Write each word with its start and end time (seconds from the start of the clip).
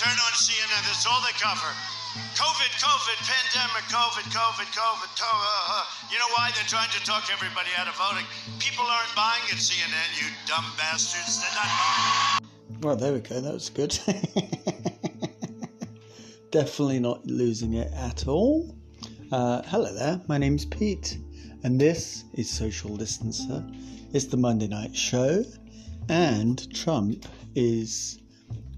Turn 0.00 0.08
on 0.08 0.32
CNN, 0.32 0.80
that's 0.88 1.04
all 1.04 1.20
they 1.20 1.36
cover. 1.36 1.68
COVID, 2.32 2.72
COVID, 2.80 3.20
pandemic, 3.20 3.84
COVID, 3.92 4.32
COVID, 4.32 4.72
COVID, 4.72 5.12
COVID. 5.12 5.84
You 6.10 6.18
know 6.18 6.24
why? 6.34 6.50
They're 6.54 6.64
trying 6.64 6.88
to 6.92 7.04
talk 7.04 7.30
everybody 7.30 7.68
out 7.76 7.86
of 7.86 7.96
voting. 7.96 8.24
People 8.58 8.86
aren't 8.86 9.14
buying 9.14 9.42
at 9.50 9.58
CNN, 9.58 10.18
you 10.18 10.24
dumb 10.46 10.64
bastards. 10.78 11.42
They're 11.42 11.54
not 11.54 11.68
buying. 12.40 12.50
Well, 12.80 12.96
there 12.96 13.12
we 13.12 13.20
go. 13.20 13.42
That 13.42 13.52
was 13.52 13.68
good. 13.68 13.90
Definitely 16.50 17.00
not 17.00 17.26
losing 17.26 17.74
it 17.74 17.92
at 17.92 18.26
all. 18.26 18.74
Uh, 19.30 19.60
hello 19.66 19.92
there. 19.94 20.18
My 20.28 20.38
name's 20.38 20.64
Pete, 20.64 21.18
and 21.62 21.78
this 21.78 22.24
is 22.32 22.48
Social 22.48 22.96
Distancer. 22.96 23.62
It's 24.14 24.24
the 24.24 24.38
Monday 24.38 24.66
night 24.66 24.96
show, 24.96 25.44
and 26.08 26.74
Trump 26.74 27.26
is 27.54 28.19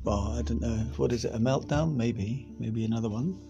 well, 0.05 0.35
I 0.37 0.43
don't 0.43 0.61
know, 0.61 0.79
what 0.97 1.13
is 1.13 1.25
it, 1.25 1.35
a 1.35 1.39
meltdown? 1.39 1.95
Maybe, 1.95 2.49
maybe 2.59 2.85
another 2.85 3.09
one. 3.09 3.41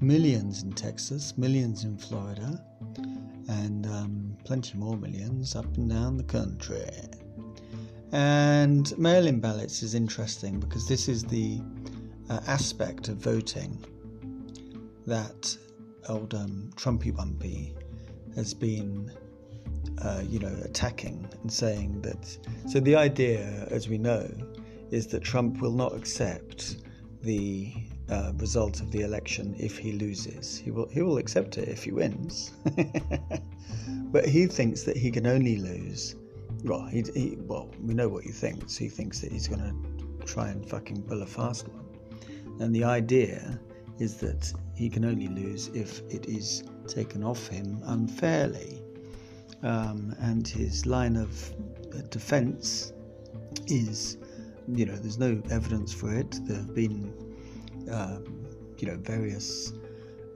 Millions 0.00 0.62
in 0.62 0.72
Texas, 0.72 1.36
millions 1.36 1.84
in 1.84 1.96
Florida, 1.96 2.62
and 3.48 3.86
um, 3.86 4.36
plenty 4.44 4.78
more 4.78 4.96
millions 4.96 5.56
up 5.56 5.76
and 5.76 5.90
down 5.90 6.16
the 6.16 6.24
country. 6.24 6.88
And 8.12 8.96
mail 8.98 9.26
in 9.26 9.40
ballots 9.40 9.82
is 9.82 9.94
interesting 9.94 10.60
because 10.60 10.88
this 10.88 11.08
is 11.08 11.24
the 11.24 11.60
uh, 12.30 12.40
aspect 12.46 13.08
of 13.08 13.16
voting 13.16 13.84
that 15.06 15.56
old 16.08 16.34
um, 16.34 16.70
Trumpy 16.76 17.14
Bumpy 17.14 17.74
has 18.34 18.54
been, 18.54 19.10
uh, 20.02 20.22
you 20.28 20.38
know, 20.38 20.54
attacking 20.64 21.28
and 21.42 21.52
saying 21.52 22.00
that. 22.02 22.38
So 22.68 22.80
the 22.80 22.94
idea, 22.94 23.66
as 23.70 23.88
we 23.88 23.98
know, 23.98 24.28
is 24.90 25.06
that 25.08 25.22
Trump 25.22 25.60
will 25.60 25.72
not 25.72 25.94
accept 25.94 26.76
the 27.22 27.72
uh, 28.10 28.32
result 28.36 28.80
of 28.80 28.90
the 28.90 29.02
election 29.02 29.54
if 29.58 29.78
he 29.78 29.92
loses. 29.92 30.56
He 30.56 30.70
will 30.70 30.88
he 30.88 31.02
will 31.02 31.18
accept 31.18 31.58
it 31.58 31.68
if 31.68 31.84
he 31.84 31.92
wins, 31.92 32.52
but 34.12 34.26
he 34.26 34.46
thinks 34.46 34.82
that 34.84 34.96
he 34.96 35.10
can 35.10 35.26
only 35.26 35.56
lose. 35.56 36.16
Well, 36.64 36.86
he, 36.86 37.04
he 37.14 37.36
well 37.40 37.68
we 37.82 37.94
know 37.94 38.08
what 38.08 38.24
he 38.24 38.30
thinks. 38.30 38.76
He 38.76 38.88
thinks 38.88 39.20
that 39.20 39.32
he's 39.32 39.48
going 39.48 39.60
to 39.60 40.26
try 40.26 40.48
and 40.48 40.68
fucking 40.68 41.02
pull 41.02 41.22
a 41.22 41.26
fast 41.26 41.68
one. 41.68 41.87
And 42.60 42.74
the 42.74 42.84
idea 42.84 43.58
is 43.98 44.16
that 44.16 44.52
he 44.74 44.88
can 44.88 45.04
only 45.04 45.28
lose 45.28 45.68
if 45.68 46.00
it 46.08 46.26
is 46.26 46.64
taken 46.86 47.22
off 47.22 47.48
him 47.48 47.80
unfairly. 47.84 48.82
Um, 49.62 50.14
and 50.20 50.46
his 50.46 50.86
line 50.86 51.16
of 51.16 51.52
defense 52.10 52.92
is, 53.66 54.18
you 54.68 54.86
know, 54.86 54.96
there's 54.96 55.18
no 55.18 55.42
evidence 55.50 55.92
for 55.92 56.14
it. 56.14 56.38
There 56.46 56.56
have 56.56 56.74
been, 56.74 57.12
um, 57.90 58.46
you 58.78 58.88
know, 58.88 58.96
various 58.96 59.72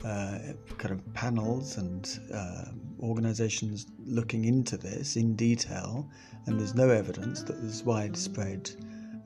uh, 0.05 0.39
kind 0.79 0.93
of 0.93 1.15
panels 1.15 1.77
and 1.77 2.19
uh, 2.35 2.65
organizations 3.01 3.87
looking 4.05 4.45
into 4.45 4.77
this 4.77 5.17
in 5.17 5.37
detail, 5.37 6.09
and 6.47 6.59
there's 6.59 6.75
no 6.75 6.91
evidence 6.91 7.43
that 7.45 7.61
there's 7.61 7.85
widespread 7.85 8.71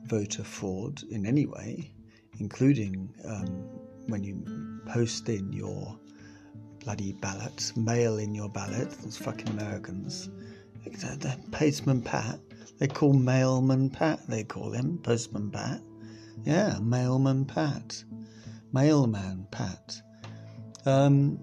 voter 0.05 0.43
fraud 0.43 1.01
in 1.09 1.25
any 1.25 1.47
way 1.47 1.91
including 2.39 3.13
um, 3.25 3.69
when 4.07 4.23
you 4.23 4.43
post 4.87 5.27
in 5.29 5.51
your 5.51 5.97
bloody 6.79 7.13
ballot, 7.13 7.71
mail 7.75 8.17
in 8.17 8.33
your 8.33 8.49
ballot, 8.49 8.89
those 9.01 9.17
fucking 9.17 9.49
Americans. 9.49 10.29
Postman 11.51 12.01
Pat, 12.01 12.39
they 12.79 12.87
call 12.87 13.11
mailman 13.11 13.89
Pat, 13.89 14.25
they 14.27 14.43
call 14.43 14.71
him, 14.71 14.97
postman 14.99 15.51
Pat. 15.51 15.81
Yeah, 16.43 16.77
mailman 16.81 17.45
Pat. 17.45 18.03
Mailman 18.71 19.47
Pat. 19.51 20.01
Um, 20.85 21.39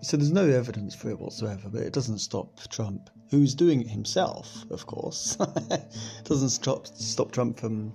so 0.00 0.16
there's 0.16 0.32
no 0.32 0.48
evidence 0.48 0.94
for 0.94 1.10
it 1.10 1.18
whatsoever, 1.18 1.68
but 1.68 1.82
it 1.82 1.92
doesn't 1.92 2.20
stop 2.20 2.58
Trump, 2.70 3.10
who's 3.30 3.54
doing 3.54 3.80
it 3.80 3.88
himself, 3.88 4.64
of 4.70 4.86
course. 4.86 5.36
doesn't 6.24 6.50
stop 6.50 6.86
stop 6.86 7.32
Trump 7.32 7.58
from 7.58 7.92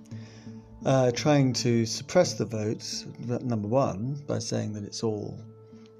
uh, 0.84 1.10
trying 1.12 1.52
to 1.52 1.86
suppress 1.86 2.34
the 2.34 2.44
votes, 2.44 3.06
number 3.18 3.68
one, 3.68 4.22
by 4.26 4.38
saying 4.38 4.72
that 4.74 4.84
it's 4.84 5.02
all, 5.02 5.38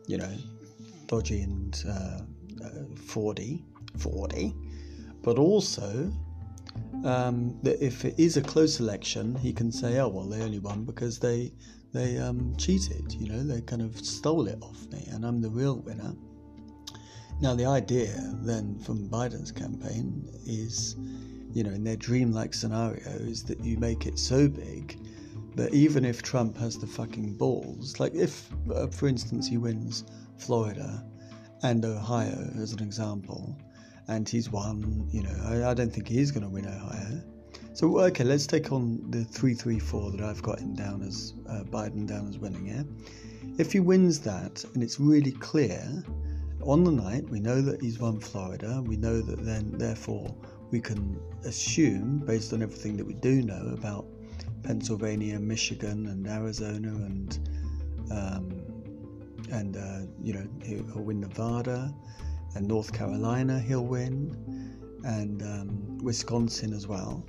you 0.07 0.19
know, 0.19 0.37
dodgy 1.07 1.43
and 1.43 1.83
uh, 1.89 2.21
uh, 2.65 2.97
40, 3.07 3.65
40, 3.99 4.55
but 5.23 5.39
also 5.39 6.13
um, 7.05 7.59
that 7.63 7.85
if 7.85 8.05
it 8.05 8.15
is 8.19 8.37
a 8.37 8.43
close 8.43 8.81
election, 8.81 9.35
he 9.37 9.53
can 9.53 9.73
say, 9.73 9.99
oh, 9.99 10.09
well, 10.09 10.27
they 10.27 10.43
only 10.43 10.59
won 10.59 10.85
because 10.85 11.19
they 11.19 11.53
they 11.93 12.19
um, 12.19 12.57
cheated, 12.59 13.13
you 13.13 13.29
know, 13.29 13.45
they 13.45 13.61
kind 13.61 13.81
of 13.81 13.97
stole 14.05 14.49
it 14.49 14.59
off 14.61 14.85
me, 14.91 15.07
and 15.13 15.25
I'm 15.25 15.41
the 15.41 15.49
real 15.49 15.77
winner. 15.77 16.13
Now, 17.41 17.55
the 17.55 17.67
idea 17.67 18.13
then 18.43 18.81
from 18.81 19.09
Biden's 19.09 19.53
campaign 19.53 20.29
is 20.45 20.97
you 21.55 21.63
know, 21.63 21.71
in 21.71 21.85
their 21.85 21.97
dreamlike 21.97 22.53
scenario 22.53 23.09
is 23.09 23.45
that 23.45 23.61
you 23.61 23.79
make 23.79 24.07
it 24.07 24.19
so 24.19 24.49
big 24.49 24.99
that 25.55 25.73
even 25.73 26.05
if 26.05 26.21
Trump 26.21 26.59
has 26.59 26.77
the 26.79 26.87
fucking 26.87 27.35
balls, 27.35 28.01
like 28.01 28.13
if, 28.15 28.51
uh, 28.75 28.89
for 28.89 29.07
instance, 29.07 29.47
he 29.47 29.57
wins 29.57 30.05
Florida 30.37 31.05
and 31.63 31.85
Ohio 31.85 32.51
as 32.61 32.73
an 32.73 32.83
example, 32.83 33.57
and 34.09 34.29
he's 34.29 34.51
won, 34.51 35.09
you 35.13 35.23
know, 35.23 35.37
I, 35.45 35.71
I 35.71 35.75
don't 35.75 35.93
think 35.93 36.09
he's 36.09 36.33
going 36.33 36.43
to 36.43 36.49
win 36.49 36.67
Ohio. 36.67 37.23
So, 37.73 37.99
okay, 38.01 38.25
let's 38.25 38.47
take 38.47 38.73
on 38.73 39.11
the 39.11 39.25
334 39.25 40.13
that 40.13 40.21
I've 40.21 40.43
got 40.43 40.59
him 40.59 40.75
down 40.75 41.03
as 41.03 41.35
uh, 41.49 41.63
Biden 41.65 42.07
down 42.07 42.29
as 42.29 42.39
winning, 42.39 42.67
yeah? 42.67 42.83
If 43.59 43.73
he 43.73 43.81
wins 43.81 44.19
that 44.21 44.65
and 44.75 44.83
it's 44.83 44.99
really 44.99 45.33
clear, 45.33 46.05
on 46.63 46.83
the 46.83 46.91
night, 46.91 47.29
we 47.29 47.41
know 47.41 47.61
that 47.61 47.81
he's 47.81 47.99
won 47.99 48.19
Florida, 48.21 48.83
we 48.85 48.97
know 48.97 49.21
that 49.21 49.45
then, 49.45 49.77
therefore, 49.79 50.35
we 50.75 50.81
can 50.81 51.21
assume, 51.45 52.19
based 52.27 52.53
on 52.53 52.61
everything 52.61 52.97
that 52.97 53.07
we 53.07 53.15
do 53.15 53.43
know 53.43 53.75
about 53.79 54.07
Pennsylvania, 54.65 55.39
Michigan, 55.39 56.09
and 56.09 56.27
Arizona, 56.27 56.89
and 56.89 57.39
um, 58.11 58.61
and 59.53 59.77
uh, 59.77 60.01
you 60.21 60.33
know 60.33 60.45
he'll 60.65 61.05
win 61.05 61.21
Nevada, 61.21 61.95
and 62.57 62.67
North 62.67 62.93
Carolina 62.93 63.61
he'll 63.61 63.87
win, 63.87 64.35
and 65.05 65.43
um, 65.43 65.99
Wisconsin 65.99 66.73
as 66.73 66.89
well. 66.89 67.25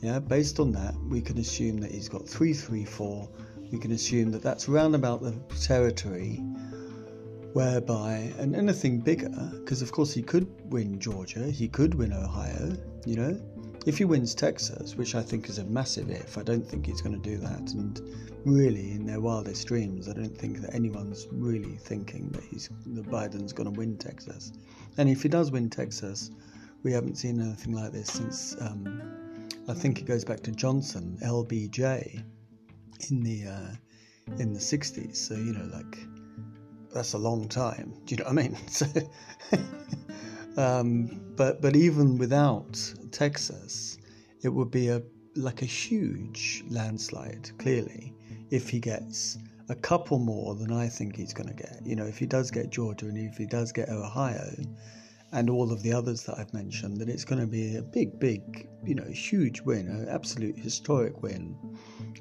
Yeah, 0.00 0.18
based 0.18 0.58
on 0.58 0.72
that, 0.72 0.96
we 1.08 1.20
can 1.20 1.38
assume 1.38 1.78
that 1.82 1.92
he's 1.92 2.08
got 2.08 2.28
three, 2.28 2.52
three, 2.52 2.84
four. 2.84 3.28
We 3.70 3.78
can 3.78 3.92
assume 3.92 4.32
that 4.32 4.42
that's 4.42 4.68
around 4.68 4.96
about 4.96 5.22
the 5.22 5.34
territory 5.54 6.42
whereby, 7.52 8.32
and 8.38 8.56
anything 8.56 9.00
bigger, 9.00 9.50
because 9.60 9.82
of 9.82 9.92
course 9.92 10.12
he 10.12 10.22
could 10.22 10.46
win 10.72 10.98
Georgia, 10.98 11.50
he 11.50 11.68
could 11.68 11.94
win 11.94 12.12
Ohio, 12.12 12.76
you 13.04 13.16
know. 13.16 13.40
If 13.84 13.98
he 13.98 14.04
wins 14.04 14.34
Texas, 14.34 14.94
which 14.94 15.16
I 15.16 15.22
think 15.22 15.48
is 15.48 15.58
a 15.58 15.64
massive 15.64 16.08
if, 16.08 16.38
I 16.38 16.44
don't 16.44 16.64
think 16.64 16.86
he's 16.86 17.00
going 17.00 17.20
to 17.20 17.30
do 17.30 17.36
that. 17.38 17.72
And 17.72 18.00
really, 18.44 18.92
in 18.92 19.04
their 19.06 19.20
wildest 19.20 19.66
dreams, 19.66 20.08
I 20.08 20.12
don't 20.12 20.36
think 20.38 20.60
that 20.60 20.72
anyone's 20.72 21.26
really 21.32 21.76
thinking 21.76 22.30
that 22.30 22.44
he's 22.44 22.70
that 22.86 23.10
Biden's 23.10 23.52
going 23.52 23.72
to 23.72 23.76
win 23.76 23.98
Texas. 23.98 24.52
And 24.98 25.08
if 25.08 25.22
he 25.22 25.28
does 25.28 25.50
win 25.50 25.68
Texas, 25.68 26.30
we 26.84 26.92
haven't 26.92 27.16
seen 27.16 27.40
anything 27.40 27.72
like 27.74 27.92
this 27.92 28.08
since 28.08 28.56
um, 28.60 29.02
I 29.68 29.74
think 29.74 30.00
it 30.00 30.04
goes 30.04 30.24
back 30.24 30.40
to 30.40 30.52
Johnson, 30.52 31.18
LBJ, 31.22 32.22
in 33.10 33.22
the 33.22 33.46
uh, 33.46 34.36
in 34.38 34.52
the 34.52 34.60
60s. 34.60 35.16
So 35.16 35.34
you 35.34 35.52
know, 35.52 35.68
like 35.72 35.98
that's 36.92 37.14
a 37.14 37.18
long 37.18 37.48
time. 37.48 37.94
Do 38.04 38.14
you 38.14 38.18
know 38.18 38.30
what 38.30 38.38
I 38.38 38.42
mean? 38.42 38.56
So, 38.68 38.86
um, 40.56 41.20
but 41.36 41.62
but 41.62 41.76
even 41.76 42.18
without 42.18 42.78
Texas, 43.10 43.98
it 44.42 44.48
would 44.50 44.70
be 44.70 44.88
a 44.88 45.02
like 45.36 45.62
a 45.62 45.66
huge 45.66 46.64
landslide. 46.68 47.50
Clearly, 47.58 48.14
if 48.50 48.68
he 48.68 48.78
gets 48.80 49.38
a 49.68 49.74
couple 49.74 50.18
more 50.18 50.54
than 50.54 50.70
I 50.70 50.88
think 50.88 51.16
he's 51.16 51.32
going 51.32 51.48
to 51.48 51.54
get. 51.54 51.80
You 51.84 51.96
know, 51.96 52.04
if 52.04 52.18
he 52.18 52.26
does 52.26 52.50
get 52.50 52.70
Georgia 52.70 53.06
and 53.06 53.16
if 53.16 53.38
he 53.38 53.46
does 53.46 53.72
get 53.72 53.88
Ohio 53.88 54.54
and 55.32 55.48
all 55.48 55.72
of 55.72 55.82
the 55.82 55.92
others 55.92 56.24
that 56.24 56.38
I've 56.38 56.52
mentioned, 56.52 56.98
then 56.98 57.08
it's 57.08 57.24
going 57.24 57.40
to 57.40 57.46
be 57.46 57.76
a 57.76 57.82
big, 57.82 58.20
big, 58.20 58.68
you 58.84 58.94
know, 58.94 59.08
huge 59.10 59.62
win, 59.62 59.88
an 59.88 60.08
absolute 60.08 60.58
historic 60.58 61.22
win 61.22 61.56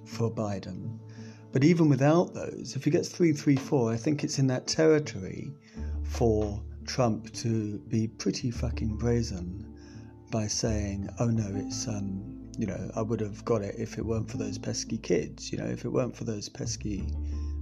for 0.06 0.32
Biden. 0.32 0.98
But 1.52 1.64
even 1.64 1.90
without 1.90 2.34
those, 2.34 2.76
if 2.76 2.86
he 2.86 2.92
gets 2.92 3.10
3 3.10 3.34
3 3.34 3.56
4, 3.56 3.92
I 3.92 3.98
think 3.98 4.24
it's 4.24 4.40
in 4.40 4.48
that 4.48 4.68
territory 4.68 5.52
for 6.04 6.62
Trump 6.86 7.32
to 7.34 7.80
be 7.88 8.08
pretty 8.08 8.52
fucking 8.52 8.98
brazen 8.98 9.66
by 10.32 10.48
saying, 10.48 11.10
oh 11.20 11.28
no, 11.28 11.50
it's, 11.54 11.88
um, 11.88 12.50
you 12.58 12.68
know, 12.68 12.92
I 12.96 13.02
would 13.02 13.20
have 13.20 13.44
got 13.44 13.62
it 13.62 13.76
if 13.78 13.98
it 13.98 14.06
weren't 14.06 14.32
for 14.32 14.38
those 14.38 14.58
pesky 14.58 14.98
kids, 14.98 15.52
you 15.52 15.58
know, 15.58 15.66
if 15.66 15.84
it 15.84 15.90
weren't 15.90 16.16
for 16.16 16.24
those 16.24 16.48
pesky 16.48 17.06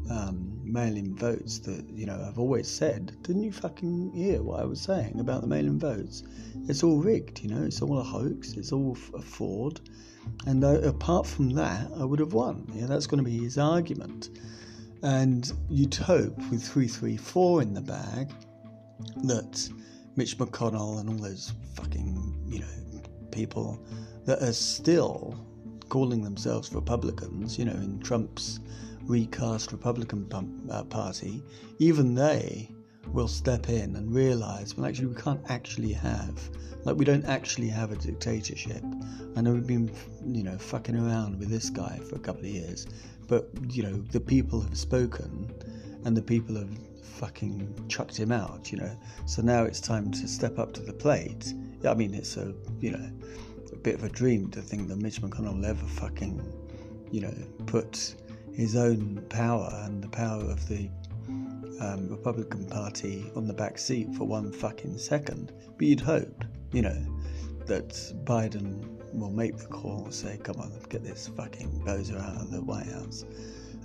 um, 0.09 0.59
mail-in 0.63 1.15
votes 1.15 1.59
that 1.59 1.88
you 1.89 2.06
know 2.06 2.25
I've 2.27 2.39
always 2.39 2.68
said. 2.68 3.15
Didn't 3.24 3.44
you 3.44 3.51
fucking 3.51 4.12
hear 4.13 4.42
what 4.42 4.59
I 4.59 4.65
was 4.65 4.81
saying 4.81 5.19
about 5.19 5.42
the 5.42 5.47
mail-in 5.47 5.80
votes? 5.80 6.24
It's 6.68 6.83
all 6.83 6.97
rigged, 6.97 7.42
you 7.44 7.50
know. 7.50 7.63
It's 7.63 7.81
all 7.81 8.00
a 8.00 8.03
hoax. 8.03 8.53
It's 8.53 8.71
all 8.71 8.97
a 9.15 9.21
fraud. 9.21 9.81
And 10.46 10.64
uh, 10.64 10.81
apart 10.81 11.28
from 11.28 11.52
that, 11.52 11.92
I 12.00 12.06
would 12.06 12.20
have 12.20 12.34
won. 12.34 12.70
Yeah, 12.74 12.86
that's 12.86 13.08
going 13.08 13.24
to 13.24 13.30
be 13.30 13.38
his 13.38 13.58
argument. 13.58 14.30
And 15.02 15.52
you'd 15.70 15.96
hope 15.96 16.38
with 16.50 16.64
three 16.64 16.88
three 16.88 17.18
four 17.18 17.62
in 17.62 17.74
the 17.74 17.81
bag 17.81 18.31
that 19.24 19.70
Mitch 20.16 20.38
McConnell 20.38 21.00
and 21.00 21.10
all 21.10 21.16
those 21.16 21.54
fucking 21.76 22.36
you 22.48 22.60
know 22.60 23.02
people 23.31 23.80
that 24.26 24.42
are 24.42 24.54
still 24.54 25.46
calling 25.88 26.24
themselves 26.24 26.74
Republicans, 26.74 27.58
you 27.58 27.66
know, 27.66 27.74
in 27.74 28.00
Trump's 28.00 28.60
recast 29.04 29.72
Republican 29.72 30.30
uh, 30.70 30.84
Party, 30.84 31.42
even 31.80 32.14
they 32.14 32.70
will 33.07 33.28
step 33.28 33.69
in 33.69 33.96
and 33.96 34.13
realize, 34.13 34.75
well, 34.75 34.86
actually, 34.86 35.07
we 35.07 35.16
can't 35.16 35.42
actually 35.50 35.94
have, 35.94 36.50
like, 36.84 36.96
we 36.96 37.06
don't 37.06 37.25
actually 37.25 37.68
have 37.68 37.92
a 37.92 37.96
dictatorship. 37.96 38.84
I 39.36 39.42
know 39.42 39.54
we've 39.54 39.68
been, 39.68 39.92
you 40.25 40.44
know, 40.44 40.57
fucking 40.57 40.96
around 40.96 41.40
with 41.40 41.50
this 41.50 41.69
guy 41.69 42.00
for 42.07 42.16
a 42.16 42.19
couple 42.19 42.42
of 42.42 42.51
years, 42.51 42.88
but, 43.28 43.50
you 43.69 43.84
know, 43.84 43.98
the 44.12 44.19
people 44.19 44.62
have 44.62 44.78
spoken 44.78 45.51
and 46.06 46.16
the 46.16 46.22
people 46.22 46.56
have 46.56 46.69
fucking 47.04 47.86
chucked 47.90 48.18
him 48.18 48.31
out, 48.31 48.72
you 48.72 48.78
know. 48.78 48.98
So 49.25 49.42
now 49.42 49.63
it's 49.63 49.81
time 49.81 50.12
to 50.12 50.28
step 50.28 50.57
up 50.57 50.74
to 50.74 50.81
the 50.81 50.94
plate. 50.94 51.54
I 51.86 51.94
mean, 51.94 52.13
it's 52.13 52.38
a, 52.38 52.54
you 52.80 52.92
know, 52.92 53.12
a 53.72 53.75
bit 53.75 53.95
of 53.95 54.04
a 54.04 54.10
dream 54.10 54.50
to 54.52 54.62
think 54.62 54.88
that 54.88 54.98
Mitch 54.98 55.22
McConnell 55.22 55.57
will 55.57 55.66
ever 55.66 55.86
fucking, 55.86 56.42
you 57.12 57.22
know, 57.22 57.34
put 57.66 58.16
his 58.54 58.75
own 58.75 59.25
power 59.30 59.69
and 59.84 60.02
the 60.02 60.10
power 60.10 60.42
of 60.42 60.68
the 60.68 60.90
um, 61.80 62.10
Republican 62.10 62.66
Party 62.66 63.31
on 63.36 63.48
the 63.48 63.54
back 63.54 63.78
seat 63.78 64.14
for 64.16 64.26
one 64.26 64.52
fucking 64.52 64.98
second. 64.98 65.52
But 65.78 65.88
you'd 65.88 66.02
hope, 66.02 66.44
you 66.72 66.81
know, 66.81 67.06
that 67.66 67.90
Biden 68.24 68.98
will 69.14 69.31
make 69.31 69.58
the 69.58 69.66
call 69.66 70.06
and 70.06 70.14
say, 70.14 70.38
come 70.44 70.58
on, 70.60 70.72
get 70.90 71.04
this 71.04 71.28
fucking 71.28 71.84
bozo 71.86 72.20
out 72.22 72.42
of 72.42 72.52
the 72.52 72.62
White 72.62 72.88
House. 72.88 73.26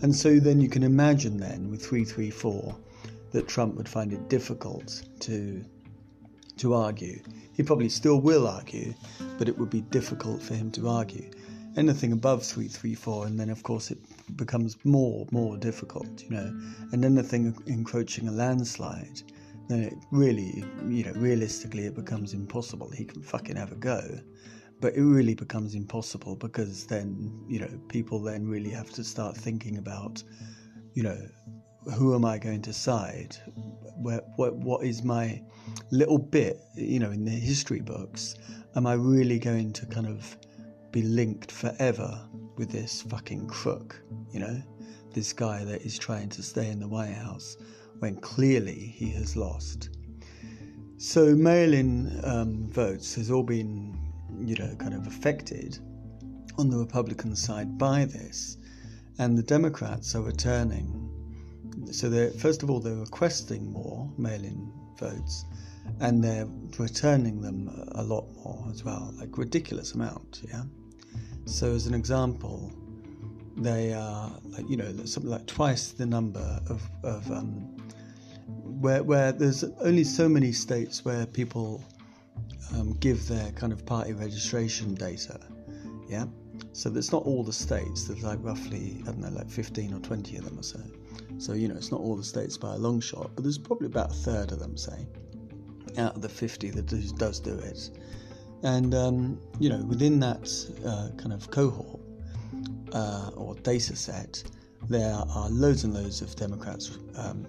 And 0.03 0.15
so 0.15 0.39
then 0.39 0.61
you 0.61 0.69
can 0.69 0.83
imagine 0.83 1.39
then 1.39 1.71
with 1.71 1.85
334 1.85 2.77
that 3.33 3.49
Trump 3.49 3.75
would 3.77 3.89
find 3.89 4.13
it 4.13 4.29
difficult 4.29 5.03
to 5.21 5.65
to 6.57 6.73
argue. 6.73 7.21
He 7.53 7.65
probably 7.65 7.89
still 7.89 8.21
will 8.21 8.47
argue, 8.47 8.95
but 9.39 9.49
it 9.49 9.59
would 9.59 9.71
be 9.71 9.81
difficult 9.81 10.41
for 10.41 10.55
him 10.55 10.71
to 10.73 10.89
argue 10.89 11.29
anything 11.77 12.13
above 12.13 12.45
334 12.45 13.27
and 13.27 13.41
then 13.41 13.51
of 13.51 13.63
course 13.63 13.91
it 13.91 13.99
becomes 14.37 14.77
more 14.85 15.27
more 15.31 15.57
difficult 15.57 16.23
you 16.23 16.31
know. 16.31 16.61
And 16.93 17.05
anything 17.05 17.57
encroaching 17.67 18.29
a 18.29 18.33
landslide 18.33 19.23
then 19.69 19.81
it 19.81 19.95
really 20.11 20.65
you 20.89 21.05
know 21.05 21.13
realistically 21.13 21.87
it 21.87 21.95
becomes 21.95 22.35
impossible. 22.35 22.91
He 22.91 23.05
can 23.05 23.23
fucking 23.23 23.57
have 23.57 23.73
a 23.73 23.77
go. 23.77 24.03
But 24.81 24.97
it 24.97 25.03
really 25.03 25.35
becomes 25.35 25.75
impossible 25.75 26.37
because 26.37 26.87
then 26.87 27.33
you 27.49 27.61
know 27.61 27.81
people 27.89 28.21
then 28.21 28.47
really 28.47 28.71
have 28.71 28.91
to 28.93 29.05
start 29.05 29.37
thinking 29.37 29.79
about 29.79 30.23
you 30.95 31.03
know 31.03 31.19
who 31.93 32.15
am 32.15 32.25
i 32.25 32.39
going 32.39 32.63
to 32.63 32.73
side? 32.73 33.37
Where, 33.97 34.23
what 34.37 34.55
what 34.57 34.85
is 34.85 35.03
my 35.03 35.43
little 35.91 36.19
bit 36.19 36.61
you 36.75 36.99
know 36.99 37.11
in 37.11 37.25
the 37.25 37.31
history 37.31 37.81
books 37.81 38.35
am 38.77 38.87
i 38.87 38.95
really 38.95 39.39
going 39.39 39.73
to 39.73 39.87
kind 39.87 40.07
of 40.07 40.37
be 40.91 41.03
linked 41.03 41.51
forever 41.51 42.21
with 42.57 42.71
this 42.71 43.03
fucking 43.03 43.47
crook, 43.47 44.01
you 44.33 44.41
know? 44.41 44.63
This 45.13 45.33
guy 45.33 45.65
that 45.65 45.83
is 45.83 45.99
trying 45.99 46.29
to 46.31 46.43
stay 46.43 46.71
in 46.71 46.81
the 46.81 46.89
White 46.89 47.15
House 47.15 47.57
when 48.01 48.17
clearly 48.17 48.95
he 48.97 49.11
has 49.11 49.37
lost. 49.37 49.91
So 50.97 51.35
mail 51.35 51.73
in 51.73 52.21
um, 52.25 52.71
votes 52.71 53.15
has 53.15 53.31
all 53.31 53.43
been, 53.43 53.97
you 54.41 54.57
know, 54.57 54.75
kind 54.77 54.95
of 54.95 55.07
affected 55.07 55.79
on 56.59 56.71
the 56.71 56.79
Republican 56.79 57.37
side 57.37 57.79
by 57.79 58.05
this. 58.05 58.57
And 59.19 59.39
the 59.39 59.43
Democrats 59.43 60.15
are 60.15 60.23
returning. 60.23 61.11
So 61.93 62.09
they're, 62.09 62.31
first 62.31 62.63
of 62.63 62.71
all, 62.71 62.81
they're 62.81 62.95
requesting 62.95 63.73
more 63.73 64.11
mail 64.19 64.43
in 64.43 64.73
votes 64.99 65.45
and 66.01 66.23
they're 66.23 66.49
returning 66.79 67.41
them 67.41 67.71
a 67.93 68.03
lot 68.03 68.27
more 68.37 68.67
as 68.71 68.85
well, 68.85 69.13
like 69.19 69.37
ridiculous 69.39 69.93
amount, 69.93 70.43
yeah. 70.49 70.63
So, 71.47 71.73
as 71.75 71.87
an 71.87 71.95
example, 71.95 72.73
they 73.57 73.93
are 73.93 74.33
you 74.67 74.77
know 74.77 74.93
something 75.05 75.31
like 75.31 75.47
twice 75.47 75.93
the 75.93 76.07
number 76.07 76.61
of, 76.69 76.83
of 77.03 77.31
um, 77.31 77.77
where 78.81 79.03
where 79.03 79.33
there's 79.33 79.65
only 79.81 80.05
so 80.05 80.29
many 80.29 80.53
states 80.53 81.05
where 81.05 81.27
people 81.27 81.85
um, 82.75 82.95
give 82.95 83.29
their 83.29 83.51
kind 83.53 83.73
of 83.73 83.85
party 83.87 84.13
registration 84.13 84.95
data. 84.95 85.39
Yeah, 86.09 86.27
so 86.73 86.91
there's 86.91 87.13
not 87.13 87.25
all 87.25 87.45
the 87.45 87.53
states. 87.53 88.05
There's 88.05 88.23
like 88.23 88.39
roughly 88.43 88.99
I 89.03 89.07
don't 89.07 89.21
know 89.21 89.29
like 89.29 89.51
15 89.51 89.95
or 89.95 90.01
20 90.01 90.37
of 90.39 90.45
them 90.45 90.59
or 90.59 90.63
so. 90.63 90.81
So 91.39 91.53
you 91.53 91.69
know 91.69 91.77
it's 91.77 91.91
not 91.91 92.01
all 92.01 92.17
the 92.17 92.25
states 92.25 92.57
by 92.57 92.75
a 92.75 92.79
long 92.79 93.01
shot, 93.01 93.31
but 93.35 93.43
there's 93.45 93.59
probably 93.59 93.87
about 93.87 94.11
a 94.11 94.15
third 94.15 94.53
of 94.53 94.59
them, 94.59 94.77
say, 94.77 95.07
out 95.99 96.17
of 96.17 96.23
the 96.23 96.29
50 96.29 96.71
that 96.71 97.17
does 97.19 97.41
do 97.41 97.55
it. 97.55 97.91
And, 98.65 98.95
um, 98.95 99.39
you 99.61 99.69
know, 99.69 99.85
within 99.85 100.19
that 100.21 100.51
uh, 100.87 101.11
kind 101.19 101.35
of 101.35 101.51
cohort 101.51 102.01
uh, 102.93 103.31
or 103.37 103.55
data 103.57 103.95
set, 103.95 104.43
there 104.89 105.15
are 105.15 105.49
loads 105.51 105.85
and 105.85 105.93
loads 105.93 106.23
of 106.23 106.35
Democrats, 106.35 106.99
um, 107.17 107.47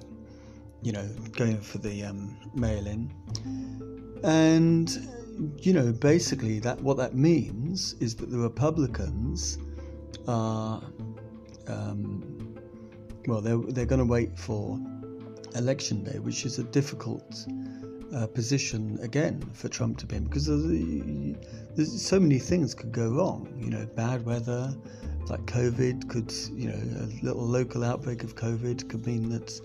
you 0.81 0.91
know, 0.91 1.07
going 1.31 1.61
for 1.61 1.77
the 1.77 2.03
um, 2.03 2.37
mail 2.53 2.85
in. 2.85 3.09
And, 4.23 4.89
you 5.61 5.71
know, 5.71 5.93
basically, 5.93 6.59
that 6.59 6.81
what 6.81 6.97
that 6.97 7.15
means 7.15 7.95
is 8.01 8.15
that 8.15 8.29
the 8.29 8.37
Republicans 8.37 9.57
are, 10.27 10.83
um, 11.67 12.57
well, 13.25 13.39
they're, 13.39 13.57
they're 13.57 13.85
going 13.85 13.99
to 13.99 14.05
wait 14.05 14.37
for 14.37 14.77
election 15.55 16.03
day, 16.03 16.19
which 16.19 16.45
is 16.45 16.59
a 16.59 16.63
difficult 16.63 17.47
uh, 18.13 18.27
position 18.27 18.99
again 19.01 19.41
for 19.53 19.67
Trump 19.67 19.97
to 19.97 20.05
be 20.05 20.15
in 20.17 20.25
because 20.25 20.47
there's 20.47 22.01
so 22.01 22.19
many 22.19 22.39
things 22.39 22.73
could 22.73 22.91
go 22.91 23.09
wrong. 23.09 23.47
You 23.59 23.69
know, 23.69 23.85
bad 23.95 24.25
weather, 24.25 24.75
like 25.27 25.45
COVID 25.45 26.09
could, 26.09 26.31
you 26.53 26.69
know, 26.69 26.75
a 26.75 27.25
little 27.25 27.45
local 27.45 27.83
outbreak 27.83 28.23
of 28.23 28.35
COVID 28.35 28.89
could 28.89 29.05
mean 29.05 29.29
that 29.29 29.59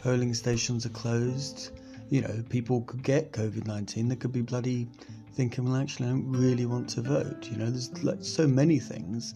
polling 0.00 0.34
stations 0.34 0.84
are 0.86 0.90
closed. 0.90 1.70
You 2.10 2.22
know, 2.22 2.44
people 2.50 2.82
could 2.82 3.02
get 3.02 3.32
COVID 3.32 3.66
19. 3.66 4.08
They 4.08 4.16
could 4.16 4.32
be 4.32 4.42
bloody 4.42 4.88
thinking, 5.34 5.64
well, 5.64 5.76
actually, 5.76 6.08
I 6.08 6.10
don't 6.10 6.30
really 6.30 6.66
want 6.66 6.88
to 6.90 7.02
vote. 7.02 7.48
You 7.50 7.56
know, 7.56 7.70
there's 7.70 8.02
like 8.04 8.18
so 8.22 8.46
many 8.46 8.78
things. 8.78 9.34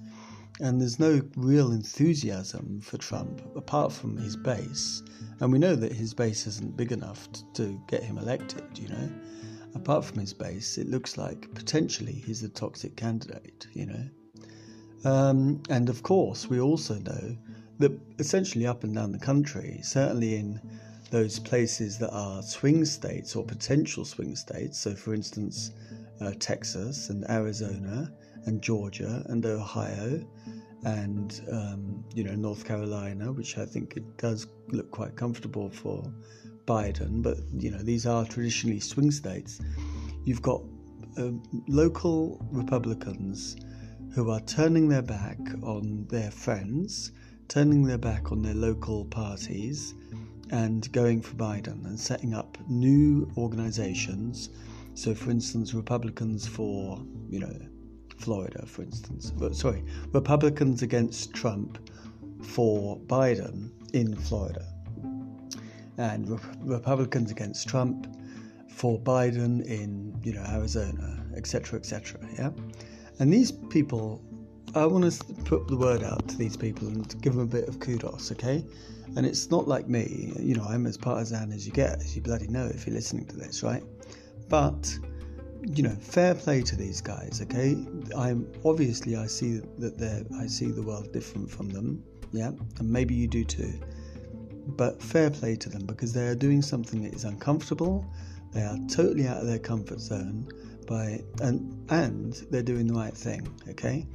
And 0.60 0.80
there's 0.80 0.98
no 0.98 1.22
real 1.36 1.72
enthusiasm 1.72 2.80
for 2.80 2.98
Trump 2.98 3.42
apart 3.54 3.92
from 3.92 4.16
his 4.16 4.36
base. 4.36 5.02
And 5.40 5.52
we 5.52 5.58
know 5.58 5.76
that 5.76 5.92
his 5.92 6.14
base 6.14 6.46
isn't 6.46 6.76
big 6.76 6.90
enough 6.90 7.28
to 7.54 7.80
get 7.86 8.02
him 8.02 8.18
elected, 8.18 8.64
you 8.76 8.88
know. 8.88 9.10
Apart 9.74 10.04
from 10.04 10.18
his 10.18 10.34
base, 10.34 10.76
it 10.78 10.88
looks 10.88 11.16
like 11.16 11.52
potentially 11.54 12.12
he's 12.12 12.42
a 12.42 12.48
toxic 12.48 12.96
candidate, 12.96 13.68
you 13.72 13.86
know. 13.86 14.04
Um, 15.04 15.62
and 15.70 15.88
of 15.88 16.02
course, 16.02 16.48
we 16.48 16.60
also 16.60 16.94
know 16.94 17.36
that 17.78 17.92
essentially 18.18 18.66
up 18.66 18.82
and 18.82 18.94
down 18.94 19.12
the 19.12 19.18
country, 19.18 19.78
certainly 19.82 20.34
in 20.34 20.60
those 21.10 21.38
places 21.38 21.98
that 21.98 22.10
are 22.10 22.42
swing 22.42 22.84
states 22.84 23.36
or 23.36 23.44
potential 23.44 24.04
swing 24.04 24.34
states, 24.34 24.78
so 24.78 24.94
for 24.94 25.14
instance, 25.14 25.70
uh, 26.20 26.32
Texas 26.38 27.10
and 27.10 27.24
Arizona 27.30 28.12
and 28.46 28.60
Georgia 28.60 29.22
and 29.28 29.46
Ohio 29.46 30.26
and 30.84 31.40
um, 31.50 32.04
you 32.14 32.24
know 32.24 32.34
North 32.34 32.64
Carolina, 32.64 33.32
which 33.32 33.58
I 33.58 33.64
think 33.64 33.96
it 33.96 34.16
does 34.16 34.46
look 34.68 34.90
quite 34.90 35.16
comfortable 35.16 35.70
for 35.70 36.12
Biden. 36.66 37.22
But 37.22 37.38
you 37.56 37.70
know 37.70 37.78
these 37.78 38.06
are 38.06 38.24
traditionally 38.24 38.80
swing 38.80 39.10
states. 39.10 39.60
You've 40.24 40.42
got 40.42 40.62
uh, 41.16 41.30
local 41.66 42.44
Republicans 42.50 43.56
who 44.14 44.30
are 44.30 44.40
turning 44.40 44.88
their 44.88 45.02
back 45.02 45.38
on 45.62 46.06
their 46.08 46.30
friends 46.30 47.12
turning 47.48 47.82
their 47.82 47.98
back 47.98 48.30
on 48.30 48.42
their 48.42 48.54
local 48.54 49.06
parties 49.06 49.94
and 50.50 50.90
going 50.92 51.20
for 51.20 51.34
Biden 51.34 51.84
and 51.86 51.98
setting 51.98 52.34
up 52.34 52.58
new 52.68 53.30
organizations. 53.36 54.50
So, 54.94 55.14
for 55.14 55.30
instance, 55.30 55.74
Republicans 55.74 56.46
for, 56.46 57.02
you 57.28 57.40
know, 57.40 57.58
Florida, 58.18 58.64
for 58.66 58.82
instance. 58.82 59.32
Sorry, 59.52 59.84
Republicans 60.12 60.82
against 60.82 61.32
Trump 61.32 61.78
for 62.42 62.98
Biden 62.98 63.70
in 63.92 64.14
Florida. 64.16 64.64
And 65.96 66.28
Re- 66.28 66.38
Republicans 66.60 67.30
against 67.30 67.68
Trump 67.68 68.06
for 68.70 68.98
Biden 69.00 69.64
in, 69.64 70.14
you 70.22 70.32
know, 70.32 70.44
Arizona, 70.48 71.24
etc., 71.36 71.78
etc. 71.78 72.20
Yeah? 72.36 72.50
And 73.18 73.32
these 73.32 73.50
people 73.50 74.22
I 74.74 74.84
want 74.84 75.10
to 75.10 75.24
put 75.44 75.66
the 75.66 75.76
word 75.76 76.02
out 76.02 76.28
to 76.28 76.36
these 76.36 76.56
people 76.56 76.88
and 76.88 77.20
give 77.22 77.34
them 77.34 77.42
a 77.42 77.46
bit 77.46 77.68
of 77.68 77.80
kudos, 77.80 78.30
okay? 78.32 78.64
And 79.16 79.24
it's 79.24 79.50
not 79.50 79.66
like 79.66 79.88
me, 79.88 80.32
you 80.38 80.54
know, 80.54 80.64
I'm 80.64 80.86
as 80.86 80.98
partisan 80.98 81.52
as 81.52 81.66
you 81.66 81.72
get, 81.72 82.00
as 82.00 82.14
you 82.14 82.20
bloody 82.20 82.48
know 82.48 82.66
if 82.66 82.86
you're 82.86 82.94
listening 82.94 83.26
to 83.26 83.36
this, 83.36 83.62
right? 83.62 83.82
But, 84.48 84.98
you 85.66 85.82
know, 85.82 85.96
fair 86.00 86.34
play 86.34 86.62
to 86.62 86.76
these 86.76 87.00
guys, 87.00 87.40
okay? 87.42 87.76
I'm 88.16 88.50
obviously 88.64 89.16
I 89.16 89.26
see 89.26 89.60
that 89.78 89.98
they're 89.98 90.22
I 90.38 90.46
see 90.46 90.70
the 90.70 90.82
world 90.82 91.12
different 91.12 91.50
from 91.50 91.68
them, 91.70 92.02
yeah, 92.32 92.52
and 92.78 92.90
maybe 92.90 93.14
you 93.14 93.26
do 93.26 93.44
too. 93.44 93.72
But 94.66 95.02
fair 95.02 95.30
play 95.30 95.56
to 95.56 95.68
them 95.68 95.86
because 95.86 96.12
they 96.12 96.28
are 96.28 96.34
doing 96.34 96.62
something 96.62 97.02
that 97.02 97.14
is 97.14 97.24
uncomfortable. 97.24 98.04
They 98.52 98.62
are 98.62 98.78
totally 98.88 99.26
out 99.26 99.38
of 99.38 99.46
their 99.46 99.58
comfort 99.58 100.00
zone 100.00 100.48
by 100.86 101.22
and 101.40 101.90
and 101.90 102.34
they're 102.50 102.62
doing 102.62 102.86
the 102.86 102.94
right 102.94 103.14
thing, 103.14 103.46
okay? 103.68 104.06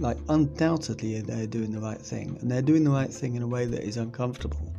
like 0.00 0.16
undoubtedly 0.30 1.20
they're 1.20 1.46
doing 1.46 1.70
the 1.70 1.78
right 1.78 2.00
thing 2.00 2.36
and 2.40 2.50
they're 2.50 2.62
doing 2.62 2.82
the 2.82 2.90
right 2.90 3.12
thing 3.12 3.36
in 3.36 3.42
a 3.42 3.46
way 3.46 3.66
that 3.66 3.82
is 3.82 3.98
uncomfortable 3.98 4.72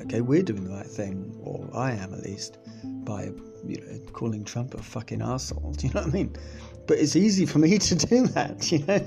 okay 0.00 0.20
we're 0.20 0.42
doing 0.42 0.64
the 0.64 0.70
right 0.70 0.86
thing 0.86 1.36
or 1.42 1.68
i 1.74 1.90
am 1.90 2.14
at 2.14 2.20
least 2.20 2.58
by 3.04 3.28
you 3.66 3.80
know 3.80 3.98
calling 4.12 4.44
trump 4.44 4.74
a 4.74 4.82
fucking 4.82 5.22
asshole 5.22 5.72
do 5.76 5.86
you 5.86 5.92
know 5.94 6.00
what 6.00 6.10
i 6.10 6.12
mean? 6.12 6.34
But 6.86 6.98
it's 7.00 7.16
easy 7.16 7.44
for 7.44 7.58
me 7.58 7.76
to 7.90 7.94
do 7.94 8.26
that 8.28 8.72
you 8.72 8.78
know? 8.86 9.06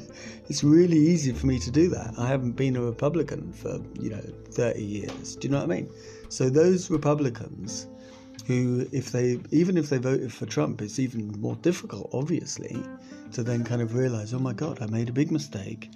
It's 0.50 0.64
really 0.64 1.00
easy 1.00 1.34
for 1.34 1.48
me 1.48 1.58
to 1.60 1.72
do 1.72 1.90
that. 1.90 2.14
I 2.18 2.28
haven't 2.28 2.52
been 2.52 2.76
a 2.76 2.82
republican 2.82 3.54
for 3.54 3.80
you 4.00 4.12
know 4.12 4.22
30 4.52 4.84
years 4.84 5.36
do 5.36 5.48
you 5.48 5.52
know 5.52 5.60
what 5.60 5.72
i 5.72 5.76
mean? 5.76 5.90
So 6.30 6.50
those 6.50 6.90
republicans 6.90 7.88
who, 8.48 8.88
if 8.92 9.12
they, 9.12 9.40
even 9.52 9.78
if 9.78 9.90
they 9.90 9.98
voted 9.98 10.34
for 10.34 10.46
Trump, 10.46 10.82
it's 10.82 11.00
even 11.00 11.40
more 11.40 11.56
difficult, 11.58 12.10
obviously, 12.14 12.82
to 13.34 13.44
then 13.44 13.64
kind 13.64 13.82
of 13.82 13.96
realize, 13.96 14.34
oh 14.34 14.40
my 14.40 14.54
God, 14.54 14.82
I 14.82 14.88
made 14.88 15.10
a 15.10 15.14
big 15.14 15.32
mistake 15.32 15.90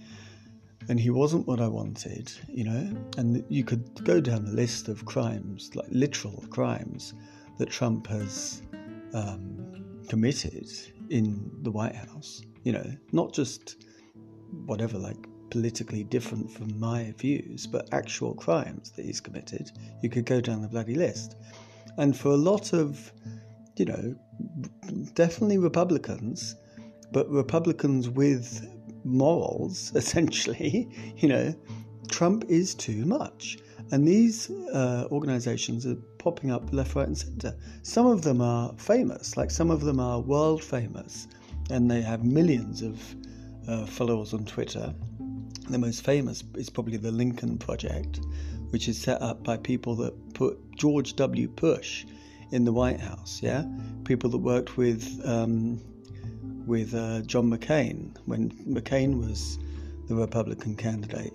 and 0.88 1.00
he 1.00 1.10
wasn't 1.10 1.48
what 1.48 1.60
I 1.60 1.68
wanted, 1.68 2.32
you 2.48 2.64
know? 2.64 2.92
And 3.18 3.44
you 3.50 3.64
could 3.64 4.04
go 4.06 4.22
down 4.22 4.46
the 4.46 4.52
list 4.52 4.88
of 4.88 5.06
crimes, 5.06 5.72
like 5.76 5.88
literal 5.90 6.44
crimes, 6.50 7.14
that 7.58 7.70
Trump 7.70 8.08
has 8.08 8.62
um, 9.14 10.02
committed 10.08 10.70
in 11.10 11.52
the 11.62 11.72
White 11.72 11.96
House, 11.96 12.42
you 12.64 12.72
know, 12.72 12.86
not 13.12 13.34
just 13.34 13.86
whatever, 14.66 14.98
like 14.98 15.18
politically 15.50 16.04
different 16.04 16.52
from 16.52 16.78
my 16.80 17.14
views, 17.18 17.68
but 17.68 17.88
actual 17.94 18.34
crimes 18.34 18.92
that 18.92 19.06
he's 19.06 19.22
committed. 19.22 19.72
You 20.02 20.10
could 20.10 20.26
go 20.26 20.42
down 20.42 20.62
the 20.62 20.68
bloody 20.68 20.96
list. 20.96 21.36
And 21.98 22.18
for 22.18 22.30
a 22.30 22.38
lot 22.38 22.74
of, 22.74 23.12
you 23.78 23.86
know, 23.86 24.16
definitely 25.14 25.58
Republicans, 25.58 26.56
but 27.12 27.30
Republicans 27.30 28.10
with 28.10 28.68
morals, 29.04 29.92
essentially, 29.96 30.90
you 31.18 31.30
know, 31.30 31.56
Trump 32.10 32.46
is 32.50 32.76
too 32.76 33.06
much. 33.06 33.58
And 33.92 34.08
these 34.08 34.50
uh, 34.50 35.08
organizations 35.12 35.86
are 35.86 35.96
popping 36.18 36.52
up 36.52 36.74
left, 36.74 36.96
right, 36.96 37.08
and 37.08 37.18
center. 37.18 37.56
Some 37.84 38.08
of 38.08 38.24
them 38.24 38.42
are 38.42 38.74
famous, 38.78 39.38
like 39.38 39.52
some 39.52 39.70
of 39.70 39.82
them 39.82 40.00
are 40.00 40.20
world 40.20 40.64
famous, 40.64 41.28
and 41.70 41.90
they 41.90 42.02
have 42.02 42.24
millions 42.24 42.82
of 42.82 43.16
uh, 43.68 43.86
followers 43.86 44.34
on 44.34 44.46
Twitter. 44.46 44.94
The 45.70 45.78
most 45.78 46.04
famous 46.04 46.44
is 46.56 46.70
probably 46.70 46.98
the 46.98 47.12
Lincoln 47.12 47.58
Project, 47.58 48.20
which 48.72 48.88
is 48.88 49.00
set 49.00 49.22
up 49.22 49.44
by 49.44 49.58
people 49.58 49.96
that 49.98 50.34
put 50.34 50.58
George 50.76 51.16
W. 51.16 51.48
Bush 51.48 52.06
in 52.52 52.66
the 52.66 52.74
White 52.74 53.00
House. 53.00 53.40
Yeah, 53.42 53.66
people 54.04 54.30
that 54.32 54.40
worked 54.40 54.78
with 54.78 55.22
um, 55.26 55.80
with 56.66 56.96
uh, 56.96 57.22
John 57.22 57.52
McCain 57.52 58.16
when 58.26 58.50
McCain 58.68 59.20
was 59.20 59.60
the 60.08 60.16
Republican 60.16 60.76
candidate 60.76 61.34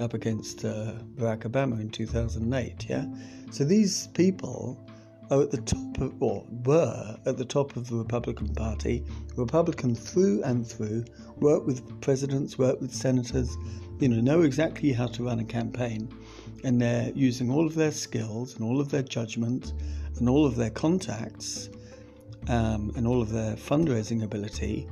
up 0.00 0.14
against 0.14 0.64
uh, 0.64 0.92
Barack 1.16 1.40
Obama 1.40 1.80
in 1.80 1.90
2008. 1.90 2.86
Yeah, 2.88 3.06
so 3.50 3.64
these 3.64 4.08
people 4.08 4.78
are 5.30 5.42
at 5.42 5.50
the 5.50 5.60
top 5.62 6.00
of, 6.00 6.22
or 6.22 6.44
were 6.64 7.16
at 7.26 7.36
the 7.36 7.44
top 7.44 7.76
of 7.76 7.88
the 7.88 7.96
Republican 7.96 8.54
Party, 8.54 9.04
Republican 9.36 9.94
through 9.94 10.42
and 10.44 10.66
through, 10.66 11.04
work 11.38 11.66
with 11.66 12.00
presidents, 12.00 12.58
work 12.58 12.80
with 12.80 12.92
senators, 12.92 13.56
you 13.98 14.08
know, 14.08 14.20
know 14.20 14.42
exactly 14.42 14.92
how 14.92 15.06
to 15.06 15.24
run 15.24 15.40
a 15.40 15.44
campaign 15.44 16.08
and 16.64 16.80
they're 16.80 17.10
using 17.14 17.50
all 17.50 17.66
of 17.66 17.74
their 17.74 17.92
skills 17.92 18.56
and 18.56 18.64
all 18.64 18.80
of 18.80 18.90
their 18.90 19.02
judgment 19.02 19.72
and 20.18 20.28
all 20.28 20.44
of 20.46 20.56
their 20.56 20.70
contacts 20.70 21.68
um, 22.48 22.92
and 22.96 23.06
all 23.06 23.22
of 23.22 23.30
their 23.30 23.54
fundraising 23.54 24.24
ability 24.24 24.88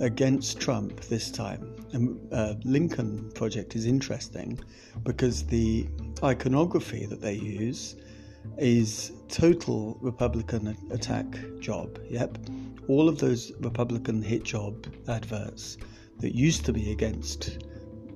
against 0.00 0.60
Trump 0.60 1.00
this 1.02 1.30
time. 1.30 1.79
And 1.92 2.32
uh, 2.32 2.54
Lincoln 2.64 3.30
Project 3.34 3.74
is 3.74 3.86
interesting 3.86 4.58
because 5.02 5.44
the 5.44 5.88
iconography 6.22 7.06
that 7.06 7.20
they 7.20 7.34
use 7.34 7.96
is 8.58 9.12
total 9.28 9.98
Republican 10.00 10.76
attack 10.90 11.26
job. 11.60 11.98
Yep, 12.08 12.38
all 12.88 13.08
of 13.08 13.18
those 13.18 13.52
Republican 13.60 14.22
hit 14.22 14.44
job 14.44 14.86
adverts 15.08 15.78
that 16.18 16.34
used 16.34 16.64
to 16.66 16.72
be 16.72 16.92
against 16.92 17.58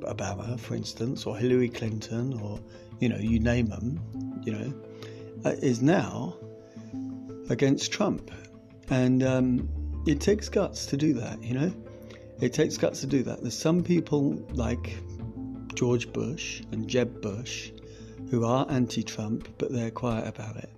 Obama, 0.00 0.58
for 0.58 0.74
instance, 0.74 1.26
or 1.26 1.36
Hillary 1.36 1.68
Clinton, 1.68 2.34
or 2.40 2.60
you 3.00 3.08
know, 3.08 3.18
you 3.18 3.40
name 3.40 3.66
them, 3.66 4.00
you 4.44 4.52
know, 4.52 4.74
uh, 5.44 5.50
is 5.62 5.82
now 5.82 6.36
against 7.50 7.92
Trump, 7.92 8.30
and 8.90 9.22
um, 9.22 9.68
it 10.06 10.20
takes 10.20 10.48
guts 10.48 10.86
to 10.86 10.96
do 10.96 11.12
that. 11.14 11.42
You 11.42 11.54
know, 11.54 11.74
it 12.40 12.52
takes 12.52 12.76
guts 12.76 13.00
to 13.00 13.06
do 13.06 13.22
that. 13.22 13.40
There's 13.40 13.58
some 13.58 13.82
people 13.82 14.44
like 14.52 14.96
George 15.74 16.12
Bush 16.12 16.62
and 16.72 16.88
Jeb 16.88 17.20
Bush 17.20 17.70
who 18.30 18.44
are 18.44 18.66
anti-Trump, 18.70 19.48
but 19.58 19.72
they're 19.72 19.90
quiet 19.90 20.26
about 20.26 20.56
it. 20.56 20.70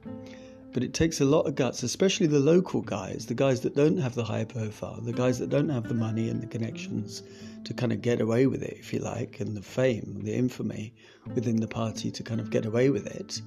But 0.72 0.82
it 0.84 0.92
takes 0.92 1.22
a 1.22 1.24
lot 1.24 1.46
of 1.46 1.54
guts, 1.54 1.82
especially 1.82 2.26
the 2.26 2.38
local 2.38 2.82
guys, 2.82 3.24
the 3.24 3.34
guys 3.34 3.60
that 3.62 3.74
don't 3.74 3.96
have 3.96 4.14
the 4.14 4.24
high 4.24 4.44
profile, 4.44 5.00
the 5.00 5.12
guys 5.12 5.38
that 5.38 5.48
don't 5.48 5.70
have 5.70 5.88
the 5.88 5.94
money 5.94 6.28
and 6.28 6.42
the 6.42 6.46
connections 6.46 7.22
to 7.64 7.72
kind 7.72 7.92
of 7.92 8.02
get 8.02 8.20
away 8.20 8.46
with 8.46 8.62
it, 8.62 8.76
if 8.78 8.92
you 8.92 8.98
like, 8.98 9.40
and 9.40 9.56
the 9.56 9.62
fame, 9.62 10.20
the 10.22 10.34
infamy 10.34 10.92
within 11.34 11.56
the 11.56 11.66
party 11.66 12.10
to 12.10 12.22
kind 12.22 12.40
of 12.40 12.50
get 12.50 12.66
away 12.66 12.90
with 12.90 13.06
it, 13.06 13.40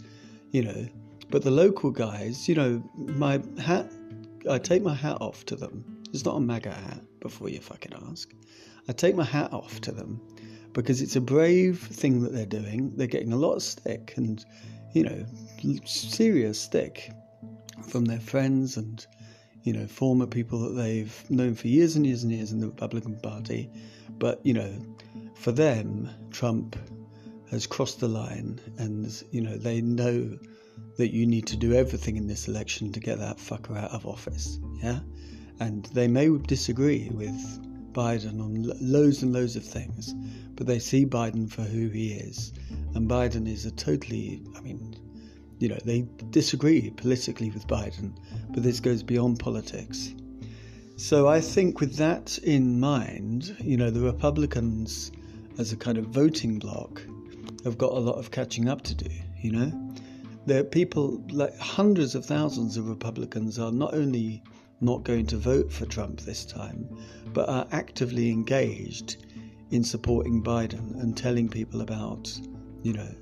you 0.52 0.64
know. 0.64 0.88
But 1.30 1.44
the 1.44 1.52
local 1.52 1.92
guys, 1.92 2.50
you 2.50 2.56
know, 2.56 2.84
my 2.96 3.40
hat, 3.62 3.92
I 4.50 4.58
take 4.58 4.82
my 4.82 4.96
hat 4.96 5.18
off 5.22 5.46
to 5.46 5.56
them. 5.56 5.86
It's 6.12 6.26
not 6.26 6.38
a 6.38 6.40
MAGA 6.40 6.72
hat, 6.72 7.02
before 7.20 7.50
you 7.50 7.60
fucking 7.60 7.94
ask. 8.10 8.32
I 8.88 8.94
take 8.94 9.16
my 9.16 9.24
hat 9.24 9.54
off 9.54 9.82
to 9.82 9.92
them 9.92 10.22
because 10.74 11.02
it's 11.02 11.16
a 11.16 11.22
brave 11.22 11.80
thing 11.80 12.22
that 12.24 12.34
they're 12.34 12.46
doing. 12.46 12.94
They're 12.96 13.08
getting 13.08 13.34
a 13.34 13.38
lot 13.38 13.54
of 13.54 13.64
stick 13.64 14.14
and, 14.18 14.44
you 14.94 15.04
know, 15.04 15.26
serious 15.86 16.60
stick 16.60 17.12
from 17.88 18.06
their 18.06 18.20
friends 18.20 18.78
and, 18.78 19.06
you 19.64 19.74
know, 19.74 19.88
former 19.88 20.26
people 20.26 20.60
that 20.60 20.82
they've 20.82 21.30
known 21.30 21.56
for 21.56 21.68
years 21.68 21.96
and 21.96 22.06
years 22.06 22.24
and 22.24 22.32
years 22.32 22.52
in 22.52 22.60
the 22.60 22.68
Republican 22.68 23.20
Party 23.20 23.70
but, 24.20 24.46
you 24.46 24.54
know, 24.54 24.72
for 25.36 25.52
them, 25.52 26.10
Trump 26.32 26.76
has 27.50 27.66
crossed 27.66 28.02
the 28.02 28.08
line 28.08 28.60
and, 28.78 29.24
you 29.32 29.42
know, 29.42 29.58
they 29.58 29.82
know 29.82 30.38
that 30.98 31.14
you 31.14 31.26
need 31.26 31.48
to 31.48 31.58
do 31.58 31.74
everything 31.74 32.18
in 32.18 32.28
this 32.28 32.48
election 32.48 32.92
to 32.92 33.00
get 33.00 33.18
that 33.20 33.38
fucker 33.38 33.78
out 33.78 33.92
of 33.92 34.06
office. 34.06 34.60
Yeah? 34.84 35.00
And 35.60 35.86
they 35.88 36.08
may 36.08 36.30
disagree 36.38 37.10
with 37.14 37.94
Biden 37.94 38.42
on 38.42 38.72
loads 38.80 39.24
and 39.24 39.34
loads 39.34 39.56
of 39.56 39.66
things, 39.66 40.14
but 40.56 40.68
they 40.68 40.80
see 40.80 41.06
Biden 41.06 41.50
for 41.50 41.64
who 41.64 41.90
he 41.90 42.14
is. 42.14 42.54
And 42.96 43.10
Biden 43.10 43.48
is 43.48 43.66
a 43.66 43.72
totally, 43.72 44.42
I 44.58 44.62
mean, 44.62 44.96
you 45.60 45.68
know, 45.68 45.80
they 45.84 46.08
disagree 46.30 46.90
politically 46.92 47.50
with 47.52 47.68
Biden, 47.68 48.14
but 48.52 48.64
this 48.64 48.80
goes 48.80 49.04
beyond 49.04 49.40
politics. 49.40 50.14
So 50.96 51.28
I 51.28 51.42
think 51.42 51.80
with 51.80 51.96
that 51.96 52.38
in 52.40 52.80
mind, 52.80 53.56
you 53.60 53.78
know, 53.78 53.90
the 53.90 54.02
Republicans 54.02 55.12
as 55.58 55.72
a 55.74 55.78
kind 55.78 55.98
of 55.98 56.06
voting 56.06 56.60
bloc 56.60 57.02
have 57.64 57.78
got 57.78 57.92
a 57.92 58.00
lot 58.00 58.18
of 58.18 58.32
catching 58.32 58.70
up 58.70 58.82
to 58.84 58.96
do, 58.96 59.10
you 59.42 59.52
know. 59.52 59.94
There 60.46 60.62
are 60.62 60.66
people, 60.66 61.24
like 61.30 61.58
hundreds 61.58 62.16
of 62.16 62.26
thousands 62.26 62.78
of 62.78 62.88
Republicans, 62.88 63.60
are 63.60 63.72
not 63.72 63.94
only 63.94 64.42
not 64.82 65.04
going 65.04 65.26
to 65.28 65.38
vote 65.38 65.72
for 65.72 65.86
Trump 65.86 66.22
this 66.22 66.46
time, 66.46 66.88
but 67.34 67.50
are 67.50 67.68
actively 67.72 68.30
engaged 68.30 69.26
in 69.72 69.84
supporting 69.84 70.44
Biden 70.44 71.00
and 71.02 71.16
telling 71.16 71.50
people 71.50 71.82
about 71.82 72.32
You 72.82 72.94
know, 72.94 73.16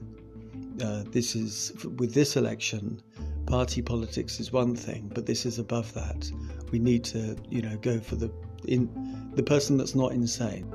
uh, 0.85 1.03
this 1.11 1.35
is 1.35 1.73
with 1.97 2.13
this 2.13 2.35
election, 2.35 3.01
party 3.47 3.81
politics 3.81 4.39
is 4.39 4.51
one 4.51 4.75
thing, 4.75 5.11
but 5.13 5.25
this 5.25 5.45
is 5.45 5.57
above 5.57 5.91
that. 5.93 6.31
We 6.71 6.79
need 6.79 7.03
to, 7.05 7.35
you 7.49 7.61
know, 7.61 7.77
go 7.77 7.99
for 7.99 8.15
the 8.15 8.31
in 8.67 9.31
the 9.33 9.43
person 9.43 9.77
that's 9.77 9.95
not 9.95 10.11
insane. 10.11 10.65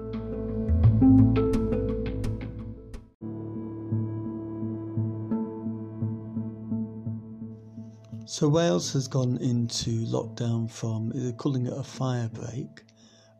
So 8.33 8.49
Wales 8.49 8.91
has 8.95 9.09
gone 9.09 9.37
into 9.43 10.07
lockdown 10.07 10.71
from 10.71 11.12
they're 11.15 11.33
calling 11.33 11.67
it 11.67 11.75
a 11.77 11.83
fire 11.83 12.31
break 12.33 12.83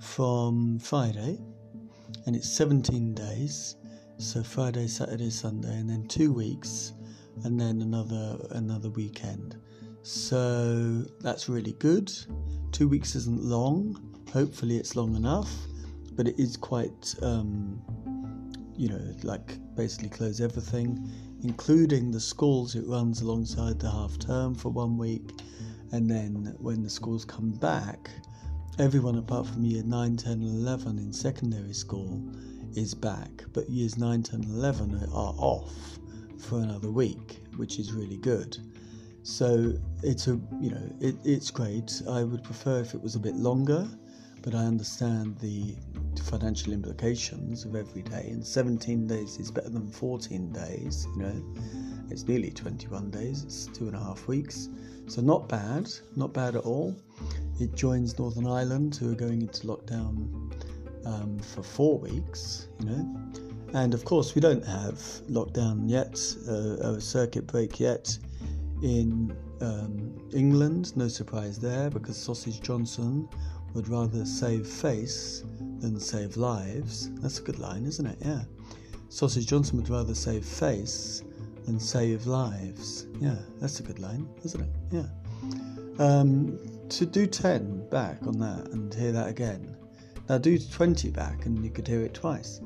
from 0.03 0.79
Friday, 0.81 1.39
and 2.27 2.37
it's 2.37 2.51
17 2.51 3.15
days. 3.15 3.77
So 4.19 4.43
Friday, 4.43 4.87
Saturday, 4.89 5.31
Sunday, 5.31 5.79
and 5.79 5.89
then 5.89 6.07
two 6.09 6.31
weeks, 6.31 6.93
and 7.45 7.59
then 7.59 7.81
another 7.81 8.37
another 8.51 8.91
weekend. 8.91 9.57
So 10.03 11.07
that's 11.21 11.49
really 11.49 11.73
good. 11.79 12.13
Two 12.71 12.87
weeks 12.87 13.15
isn't 13.15 13.43
long. 13.43 13.99
Hopefully, 14.31 14.77
it's 14.77 14.95
long 14.95 15.17
enough, 15.17 15.51
but 16.13 16.29
it 16.29 16.39
is 16.39 16.59
quite, 16.59 17.15
um, 17.23 17.81
you 18.77 18.91
know, 18.91 19.15
like 19.23 19.57
basically 19.75 20.11
close 20.11 20.43
everything, 20.43 21.11
including 21.43 22.11
the 22.11 22.21
schools. 22.21 22.75
It 22.75 22.87
runs 22.87 23.21
alongside 23.21 23.79
the 23.79 23.91
half 23.91 24.19
term 24.19 24.55
for 24.55 24.71
one 24.71 24.97
week, 24.97 25.41
and 25.93 26.11
then 26.11 26.55
when 26.59 26.83
the 26.83 26.91
schools 26.91 27.25
come 27.25 27.51
back, 27.51 28.11
everyone 28.79 29.19
apart 29.19 29.47
from 29.47 29.65
year 29.65 29.83
9, 29.83 30.17
10, 30.17 30.33
and 30.33 30.43
11 30.43 30.99
in 30.99 31.13
secondary 31.13 31.75
school 31.75 32.23
is 32.75 32.95
back, 32.95 33.45
but 33.53 33.69
years 33.69 33.99
9, 33.99 34.23
10, 34.23 34.41
and 34.41 34.51
11 34.51 35.09
are 35.13 35.35
off 35.39 35.99
for 36.39 36.61
another 36.61 36.91
week, 36.91 37.41
which 37.57 37.79
is 37.79 37.93
really 37.93 38.17
good. 38.17 38.57
So 39.25 39.73
it's 40.03 40.27
a 40.27 40.41
you 40.61 40.71
know 40.71 40.97
it, 41.01 41.15
it's 41.25 41.51
great. 41.51 42.03
I 42.09 42.25
would 42.25 42.43
prefer 42.43 42.81
if 42.81 42.95
it 42.95 43.01
was 43.01 43.15
a 43.15 43.21
bit 43.21 43.37
longer 43.37 43.89
but 44.43 44.55
I 44.55 44.65
understand 44.65 45.39
the 45.39 45.75
financial 46.19 46.73
implications 46.73 47.65
of 47.65 47.75
every 47.75 48.03
day. 48.03 48.29
And 48.31 48.47
17 48.47 49.07
days 49.07 49.39
is 49.39 49.51
better 49.51 49.71
than 49.71 49.91
14 49.91 50.53
days, 50.53 51.07
you 51.17 51.23
know. 51.23 51.45
It's 52.11 52.27
nearly 52.29 52.51
21 52.51 53.11
days, 53.11 53.45
it's 53.45 53.67
two 53.67 53.87
and 53.87 53.97
a 53.97 53.99
half 53.99 54.29
weeks. 54.29 54.69
So, 55.07 55.21
not 55.21 55.49
bad, 55.49 55.91
not 56.17 56.33
bad 56.33 56.57
at 56.57 56.65
all. 56.65 56.95
It 57.61 57.75
joins 57.75 58.19
Northern 58.19 58.47
Ireland, 58.47 58.97
who 58.97 59.13
are 59.13 59.17
going 59.17 59.43
into 59.43 59.67
lockdown 59.67 60.53
um, 61.07 61.39
for 61.39 61.63
four 61.63 61.99
weeks, 61.99 62.69
you 62.81 62.87
know. 62.87 63.17
And 63.75 63.95
of 63.95 64.05
course, 64.05 64.35
we 64.35 64.41
don't 64.41 64.65
have 64.67 64.95
lockdown 65.31 65.89
yet, 65.89 66.21
uh, 66.49 66.97
a 66.97 67.01
circuit 67.01 67.47
break 67.47 67.81
yet 67.81 68.17
in 68.83 69.35
um, 69.61 70.29
England. 70.35 70.95
No 70.97 71.09
surprise 71.09 71.59
there 71.59 71.89
because 71.89 72.17
Sausage 72.17 72.61
Johnson 72.61 73.29
would 73.75 73.89
rather 73.89 74.27
save 74.27 74.67
face 74.67 75.45
than 75.83 75.99
save 76.01 76.37
lives. 76.37 77.11
That's 77.21 77.41
a 77.41 77.43
good 77.43 77.59
line, 77.59 77.85
isn't 77.85 78.07
it? 78.07 78.17
Yeah. 78.25 78.43
Sausage 79.09 79.47
Johnson 79.47 79.77
would 79.77 79.91
rather 79.91 80.15
save 80.15 80.45
face 80.45 81.23
than 81.67 81.79
save 81.79 82.27
lives. 82.27 83.07
Yeah, 83.21 83.37
that's 83.61 83.81
a 83.81 83.83
good 83.83 83.99
line, 83.99 84.27
isn't 84.45 84.61
it? 84.61 84.71
Yeah. 84.91 85.07
Um, 85.99 86.59
to 86.89 87.05
do 87.05 87.27
10 87.27 87.89
back 87.91 88.19
on 88.27 88.39
that 88.39 88.69
and 88.71 88.95
hear 88.95 89.13
that 89.13 89.29
again. 89.29 89.77
Now 90.29 90.39
do 90.39 90.59
20 90.59 91.11
back 91.11 91.47
and 91.47 91.63
you 91.63 91.71
could 91.71 91.87
hear 91.87 92.01
it 92.01 92.15
twice. 92.15 92.61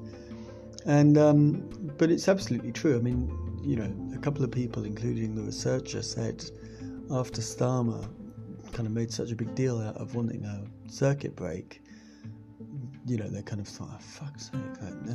And 0.85 1.19
um, 1.19 1.69
but 1.99 2.13
it's 2.13 2.29
absolutely 2.29 2.71
true. 2.71 2.97
I 2.97 3.01
mean, 3.01 3.29
you 3.65 3.75
know, 3.75 3.93
a 4.15 4.19
couple 4.19 4.45
of 4.45 4.53
people, 4.53 4.85
including 4.85 5.35
the 5.35 5.43
researcher, 5.43 6.01
said 6.01 6.45
after 7.11 7.41
Starmer 7.41 8.09
kind 8.73 8.87
of 8.87 8.93
made 8.93 9.11
such 9.11 9.33
a 9.33 9.35
big 9.35 9.53
deal 9.57 9.81
out 9.81 9.97
of 9.97 10.15
wanting 10.15 10.45
a 10.45 10.63
circuit 10.89 11.35
break, 11.35 11.83
you 13.07 13.17
know, 13.17 13.29
they 13.29 13.43
kind 13.43 13.61
of 13.61 13.69
thought, 13.69 13.89
oh, 13.93 13.99
fuck's 13.99 14.47
sake, 14.47 14.61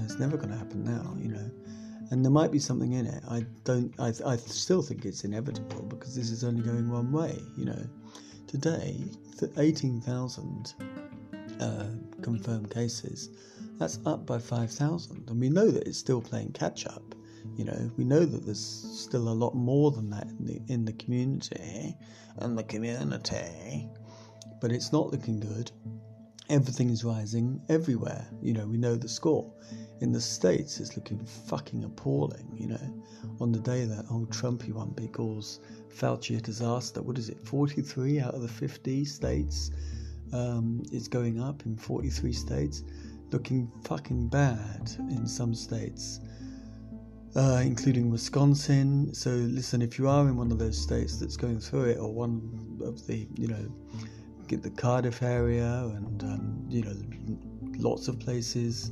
it's 0.06 0.18
never 0.18 0.38
going 0.38 0.50
to 0.50 0.58
happen 0.58 0.84
now, 0.84 1.16
you 1.20 1.30
know. 1.30 1.52
And 2.10 2.26
there 2.26 2.32
might 2.32 2.52
be 2.52 2.60
something 2.60 2.94
in 2.94 3.06
it. 3.06 3.24
I 3.30 3.46
don't. 3.64 3.94
I, 4.00 4.12
I 4.26 4.36
still 4.36 4.82
think 4.82 5.06
it's 5.06 5.24
inevitable 5.24 5.84
because 5.84 6.14
this 6.16 6.30
is 6.30 6.44
only 6.44 6.62
going 6.62 6.90
one 6.90 7.12
way. 7.12 7.40
You 7.58 7.66
know, 7.66 7.84
today, 8.48 9.06
eighteen 9.58 10.02
thousand 10.02 10.74
uh, 11.62 11.88
confirmed 12.22 12.70
cases. 12.70 13.30
That's 13.78 14.00
up 14.06 14.26
by 14.26 14.40
five 14.40 14.72
thousand, 14.72 15.30
and 15.30 15.40
we 15.40 15.50
know 15.50 15.72
that 15.72 15.88
it's 15.88 15.98
still 15.98 16.22
playing 16.22 16.52
catch 16.52 16.86
up. 16.86 17.16
You 17.56 17.66
know, 17.66 17.92
we 17.98 18.04
know 18.04 18.26
that 18.26 18.46
there's 18.46 18.60
still 18.60 19.30
a 19.30 19.38
lot 19.44 19.56
more 19.56 19.92
than 19.92 20.10
that 20.10 20.28
in 20.28 20.46
the, 20.46 20.62
in 20.68 20.86
the 20.86 20.94
community, 20.94 21.96
and 22.38 22.58
the 22.58 22.64
community, 22.64 23.90
but 24.60 24.72
it's 24.72 24.92
not 24.92 25.12
looking 25.12 25.40
good. 25.40 25.72
Everything 26.50 26.90
is 26.90 27.04
rising 27.04 27.62
everywhere. 27.70 28.28
You 28.42 28.54
know, 28.54 28.68
we 28.68 28.78
know 28.78 28.96
the 28.96 29.08
score. 29.08 29.52
In 30.02 30.12
the 30.12 30.20
States, 30.20 30.80
it's 30.80 30.98
looking 30.98 31.24
fucking 31.26 31.84
appalling. 31.84 32.48
You 32.56 32.68
know, 32.68 33.04
on 33.40 33.52
the 33.52 33.60
day 33.60 33.86
that 33.86 34.06
old 34.10 34.30
Trumpy 34.32 34.74
one 34.74 34.94
calls 35.10 35.60
Fauci 35.90 36.38
a 36.38 36.42
disaster, 36.42 37.02
what 37.02 37.18
is 37.18 37.30
it, 37.30 37.38
43 37.46 38.20
out 38.20 38.34
of 38.34 38.42
the 38.42 38.48
50 38.48 39.06
states 39.06 39.72
um, 40.34 40.84
is 40.92 41.08
going 41.08 41.42
up 41.42 41.66
in 41.66 41.78
43 41.78 42.34
states, 42.34 42.84
looking 43.32 43.72
fucking 43.84 44.28
bad 44.28 44.92
in 45.10 45.28
some 45.28 45.54
states 45.54 46.20
uh, 47.36 47.62
including 47.64 48.10
Wisconsin. 48.10 49.14
So, 49.14 49.30
listen, 49.32 49.82
if 49.82 49.98
you 49.98 50.08
are 50.08 50.28
in 50.28 50.36
one 50.36 50.52
of 50.52 50.60
those 50.60 50.78
states 50.78 51.18
that's 51.18 51.38
going 51.38 51.60
through 51.60 51.86
it, 51.86 51.98
or 51.98 52.14
one 52.14 52.80
of 52.84 53.06
the, 53.08 53.28
you 53.38 53.48
know, 53.48 53.72
the 54.56 54.70
Cardiff 54.70 55.22
area, 55.22 55.92
and 55.96 56.24
um, 56.24 56.66
you 56.70 56.84
know, 56.84 56.96
lots 57.78 58.08
of 58.08 58.20
places 58.20 58.92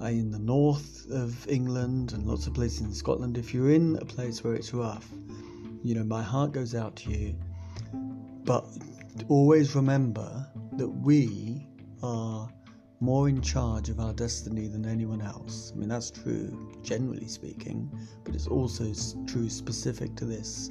uh, 0.00 0.06
in 0.06 0.30
the 0.30 0.38
north 0.38 1.06
of 1.10 1.48
England, 1.48 2.12
and 2.12 2.26
lots 2.26 2.46
of 2.46 2.54
places 2.54 2.80
in 2.80 2.94
Scotland. 2.94 3.38
If 3.38 3.54
you're 3.54 3.70
in 3.72 3.96
a 3.96 4.04
place 4.04 4.44
where 4.44 4.54
it's 4.54 4.72
rough, 4.74 5.08
you 5.82 5.94
know, 5.94 6.04
my 6.04 6.22
heart 6.22 6.52
goes 6.52 6.74
out 6.74 6.96
to 6.96 7.10
you. 7.10 7.34
But 8.44 8.64
always 9.28 9.74
remember 9.74 10.46
that 10.72 10.88
we 10.88 11.66
are 12.02 12.48
more 13.00 13.28
in 13.28 13.40
charge 13.40 13.88
of 13.88 13.98
our 13.98 14.12
destiny 14.12 14.66
than 14.66 14.84
anyone 14.84 15.22
else. 15.22 15.72
I 15.74 15.78
mean, 15.78 15.88
that's 15.88 16.10
true, 16.10 16.70
generally 16.82 17.28
speaking, 17.28 17.90
but 18.24 18.34
it's 18.34 18.46
also 18.46 18.92
true 19.26 19.48
specific 19.48 20.14
to 20.16 20.26
this 20.26 20.70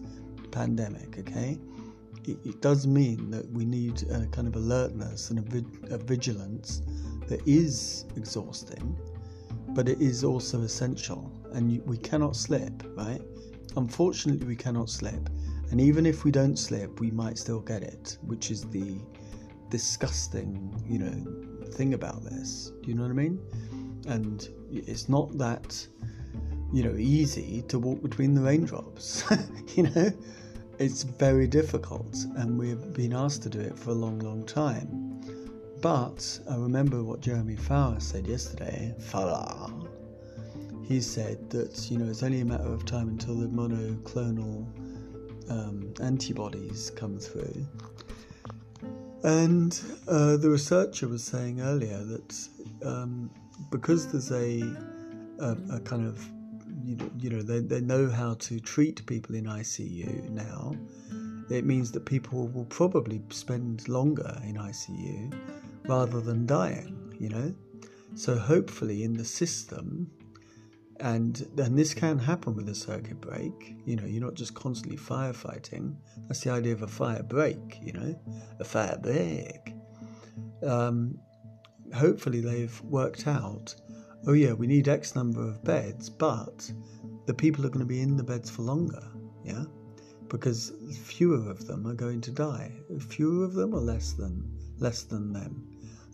pandemic, 0.52 1.18
okay? 1.20 1.58
It, 2.26 2.38
it 2.46 2.62
does 2.62 2.86
mean 2.86 3.32
that 3.32 3.50
we 3.52 3.66
need 3.66 4.04
a 4.10 4.26
kind 4.28 4.48
of 4.48 4.56
alertness 4.56 5.30
and 5.30 5.40
a, 5.40 5.94
a 5.94 5.98
vigilance 5.98 6.82
that 7.28 7.42
is 7.48 8.06
exhausting, 8.16 8.98
but 9.70 9.88
it 9.88 10.02
is 10.02 10.24
also 10.24 10.62
essential, 10.62 11.32
and 11.54 11.72
you, 11.72 11.82
we 11.86 11.98
cannot 11.98 12.36
slip, 12.36 12.84
right? 12.96 13.22
Unfortunately, 13.76 14.46
we 14.46 14.56
cannot 14.56 14.90
slip. 14.90 15.30
And 15.72 15.80
even 15.80 16.06
if 16.06 16.24
we 16.24 16.32
don't 16.32 16.58
slip, 16.58 17.00
we 17.00 17.12
might 17.12 17.38
still 17.38 17.60
get 17.60 17.84
it, 17.84 18.18
which 18.24 18.50
is 18.50 18.64
the 18.64 18.98
disgusting, 19.70 20.74
you 20.88 21.00
know, 21.00 21.68
thing 21.74 21.94
about 21.94 22.24
this. 22.24 22.72
Do 22.82 22.90
you 22.90 22.96
know 22.96 23.04
what 23.04 23.12
I 23.12 23.14
mean? 23.14 23.40
And 24.08 24.50
it's 24.72 25.08
not 25.08 25.38
that, 25.38 25.86
you 26.74 26.84
know, 26.84 26.96
easy 26.98 27.64
to 27.68 27.78
walk 27.78 28.02
between 28.02 28.34
the 28.34 28.42
raindrops. 28.42 29.24
you 29.76 29.84
know, 29.84 30.12
it's 30.80 31.04
very 31.04 31.46
difficult, 31.48 32.16
and 32.38 32.58
we've 32.58 32.94
been 32.94 33.14
asked 33.14 33.44
to 33.44 33.50
do 33.50 33.60
it 33.60 33.78
for 33.78 33.92
a 33.92 33.94
long, 33.94 34.20
long 34.20 34.46
time. 34.46 35.22
But 35.82 36.40
I 36.50 36.56
remember 36.56 37.04
what 37.04 37.22
Jeremy 37.22 37.56
Fowler 37.56 38.00
said 38.00 38.28
yesterday. 38.28 38.96
Fowler. 39.00 39.72
He 40.84 41.02
said 41.02 41.50
that 41.52 41.92
you 41.92 42.00
know 42.00 42.10
it's 42.10 42.24
only 42.24 42.42
a 42.42 42.46
matter 42.46 42.72
of 42.74 42.86
time 42.86 43.10
until 43.10 43.36
the 43.36 43.48
monoclonal 43.48 44.66
um, 45.52 45.94
antibodies 46.02 46.92
come 46.96 47.20
through, 47.20 47.68
and 49.24 49.80
uh, 50.08 50.38
the 50.38 50.50
researcher 50.50 51.08
was 51.08 51.24
saying 51.24 51.62
earlier 51.62 52.04
that 52.04 52.48
um, 52.84 53.30
because 53.72 54.08
there's 54.12 54.32
a, 54.32 54.62
a, 55.40 55.58
a, 55.76 55.80
kind 55.82 56.08
of, 56.08 56.26
you 56.84 56.96
know, 56.96 57.12
you 57.20 57.30
know 57.30 57.42
they, 57.42 57.60
they 57.60 57.82
know 57.82 58.10
how 58.10 58.36
to 58.36 58.60
treat 58.60 59.06
people 59.06 59.36
in 59.36 59.46
ICU 59.46 60.30
now, 60.30 60.74
it 61.50 61.66
means 61.66 61.92
that 61.92 62.06
people 62.06 62.48
will 62.48 62.66
probably 62.66 63.22
spend 63.30 63.88
longer 63.88 64.40
in 64.44 64.56
ICU 64.56 65.34
rather 65.88 66.22
than 66.22 66.46
dying, 66.46 67.16
you 67.20 67.30
know? 67.30 67.54
So 68.16 68.38
hopefully 68.38 69.04
in 69.04 69.14
the 69.14 69.26
system, 69.26 70.12
and 71.00 71.48
and 71.58 71.78
this 71.78 71.94
can 71.94 72.20
happen 72.20 72.56
with 72.56 72.68
a 72.70 72.76
circuit 72.76 73.22
break. 73.22 73.76
You 73.86 73.96
know, 73.96 74.06
you're 74.06 74.24
not 74.24 74.34
just 74.34 74.54
constantly 74.54 74.98
firefighting. 74.98 75.96
That's 76.28 76.42
the 76.42 76.52
idea 76.52 76.74
of 76.74 76.82
a 76.82 76.88
fire 76.88 77.24
break. 77.24 77.80
You 77.82 77.94
know, 77.94 78.20
a 78.60 78.64
fire 78.64 78.98
break. 79.02 79.74
Um, 80.62 81.18
hopefully, 81.94 82.42
they've 82.42 82.82
worked 82.82 83.28
out. 83.28 83.76
Oh 84.28 84.34
yeah, 84.34 84.54
we 84.54 84.68
need 84.68 84.88
X 84.88 85.16
number 85.16 85.42
of 85.42 85.64
beds, 85.64 86.10
but 86.10 86.72
the 87.26 87.34
people 87.34 87.66
are 87.66 87.70
going 87.70 87.80
to 87.80 87.86
be 87.86 88.02
in 88.02 88.18
the 88.18 88.24
beds 88.24 88.50
for 88.50 88.64
longer. 88.64 89.04
Yeah, 89.44 89.64
because 90.28 90.74
fewer 91.02 91.50
of 91.50 91.66
them 91.66 91.88
are 91.88 91.94
going 91.94 92.22
to 92.22 92.32
die. 92.32 92.72
Fewer 93.00 93.46
of 93.46 93.54
them, 93.54 93.74
or 93.74 93.80
less 93.80 94.14
than 94.14 94.44
less 94.78 95.04
than 95.04 95.34
them. 95.34 95.66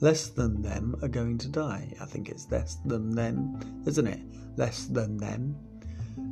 Less 0.02 0.28
than 0.28 0.62
them 0.62 0.96
are 1.02 1.08
going 1.08 1.38
to 1.40 1.48
die. 1.48 1.94
I 2.02 2.06
think 2.06 2.30
it's 2.30 2.52
less 2.52 2.76
than 2.86 3.16
them, 3.16 3.84
isn't 3.86 4.08
it? 4.08 4.20
Less 4.58 4.86
than 4.86 5.18
them. 5.18 5.56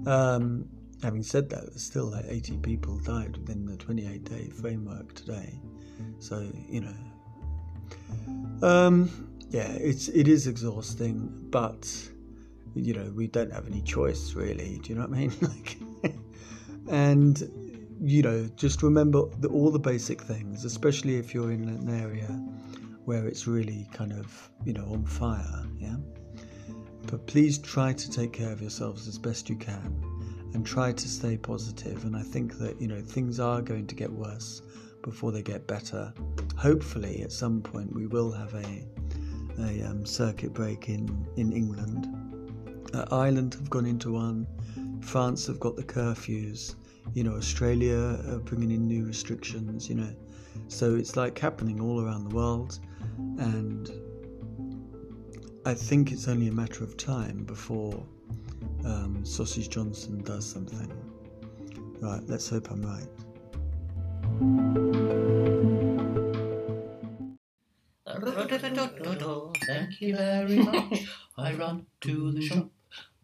Um, 0.06 0.68
having 1.02 1.24
said 1.24 1.50
that, 1.50 1.62
there's 1.68 1.84
still 1.84 2.12
like 2.12 2.26
80 2.28 2.58
people 2.58 3.00
died 3.00 3.38
within 3.38 3.66
the 3.66 3.78
28 3.78 4.24
day 4.24 4.50
framework 4.50 5.14
today. 5.16 5.60
So 6.20 6.52
you 6.68 6.82
know, 6.82 8.68
um, 8.68 9.33
yeah, 9.54 9.72
it's 9.74 10.08
it 10.08 10.28
is 10.28 10.48
exhausting, 10.48 11.30
but 11.52 11.88
you 12.74 12.92
know 12.92 13.14
we 13.16 13.28
don't 13.28 13.54
have 13.54 13.68
any 13.68 13.82
choice 13.84 14.34
really. 14.34 14.80
Do 14.82 14.90
you 14.90 14.96
know 14.96 15.06
what 15.06 15.16
I 15.16 15.20
mean? 15.20 15.34
like, 15.42 15.78
and 16.90 17.40
you 18.02 18.24
know, 18.24 18.50
just 18.56 18.82
remember 18.82 19.28
the, 19.40 19.50
all 19.50 19.70
the 19.70 19.80
basic 19.80 20.24
things, 20.24 20.66
especially 20.66 21.18
if 21.18 21.36
you're 21.36 21.52
in 21.52 21.70
an 21.70 21.88
area 22.02 22.28
where 23.06 23.28
it's 23.28 23.46
really 23.46 23.88
kind 23.94 24.12
of 24.12 24.50
you 24.66 24.74
know 24.74 24.86
on 24.86 25.06
fire. 25.06 25.64
Yeah, 25.78 25.98
but 27.06 27.28
please 27.28 27.60
try 27.60 27.94
to 27.94 28.10
take 28.10 28.34
care 28.34 28.52
of 28.52 28.60
yourselves 28.60 29.08
as 29.08 29.20
best 29.20 29.52
you 29.52 29.56
can 29.56 30.04
and 30.56 30.66
try 30.66 30.92
to 30.92 31.08
stay 31.08 31.38
positive. 31.38 31.94
positive 31.94 32.06
and 32.06 32.16
i 32.16 32.22
think 32.22 32.60
that 32.60 32.80
you 32.80 32.88
know 32.88 33.02
things 33.02 33.40
are 33.40 33.60
going 33.60 33.88
to 33.88 33.96
get 33.96 34.12
worse 34.12 34.62
before 35.02 35.32
they 35.32 35.42
get 35.42 35.66
better 35.66 36.14
hopefully 36.56 37.24
at 37.24 37.32
some 37.32 37.60
point 37.60 37.92
we 37.92 38.06
will 38.06 38.32
have 38.32 38.54
a 38.54 38.86
a 39.60 39.84
um, 39.84 40.06
circuit 40.06 40.54
break 40.54 40.90
in 40.90 41.26
in 41.38 41.52
england. 41.52 42.08
Uh, 42.94 43.06
ireland 43.12 43.54
have 43.54 43.70
gone 43.70 43.86
into 43.86 44.14
one. 44.14 44.48
France 45.02 45.48
have 45.48 45.60
got 45.60 45.76
the 45.76 45.84
curfews. 45.84 46.76
You 47.14 47.24
know 47.24 47.34
australia 47.34 48.20
are 48.30 48.40
bringing 48.40 48.72
in 48.72 48.88
new 48.88 49.06
restrictions 49.06 49.90
you 49.90 49.96
know. 49.96 50.16
So 50.68 50.96
it's 50.96 51.16
like 51.16 51.38
happening 51.38 51.80
all 51.82 52.02
around 52.02 52.30
the 52.30 52.36
world. 52.36 52.80
And 53.38 53.92
i 55.66 55.74
think 55.74 56.12
it's 56.12 56.28
only 56.28 56.48
a 56.48 56.52
matter 56.52 56.84
of 56.84 56.98
time 56.98 57.44
before 57.46 58.06
um, 58.86 59.26
Sausage 59.26 59.70
Johnson 59.70 60.22
does 60.24 60.46
something. 60.46 60.92
Right, 62.02 62.22
let's 62.28 62.50
hope 62.50 62.70
I'm 62.70 62.82
right. 62.82 63.08
Thank 68.76 70.02
you 70.02 70.16
very 70.16 70.58
much. 70.64 71.08
I 71.38 71.54
run 71.54 71.86
to 72.02 72.32
the 72.32 72.42
shop, 72.42 72.70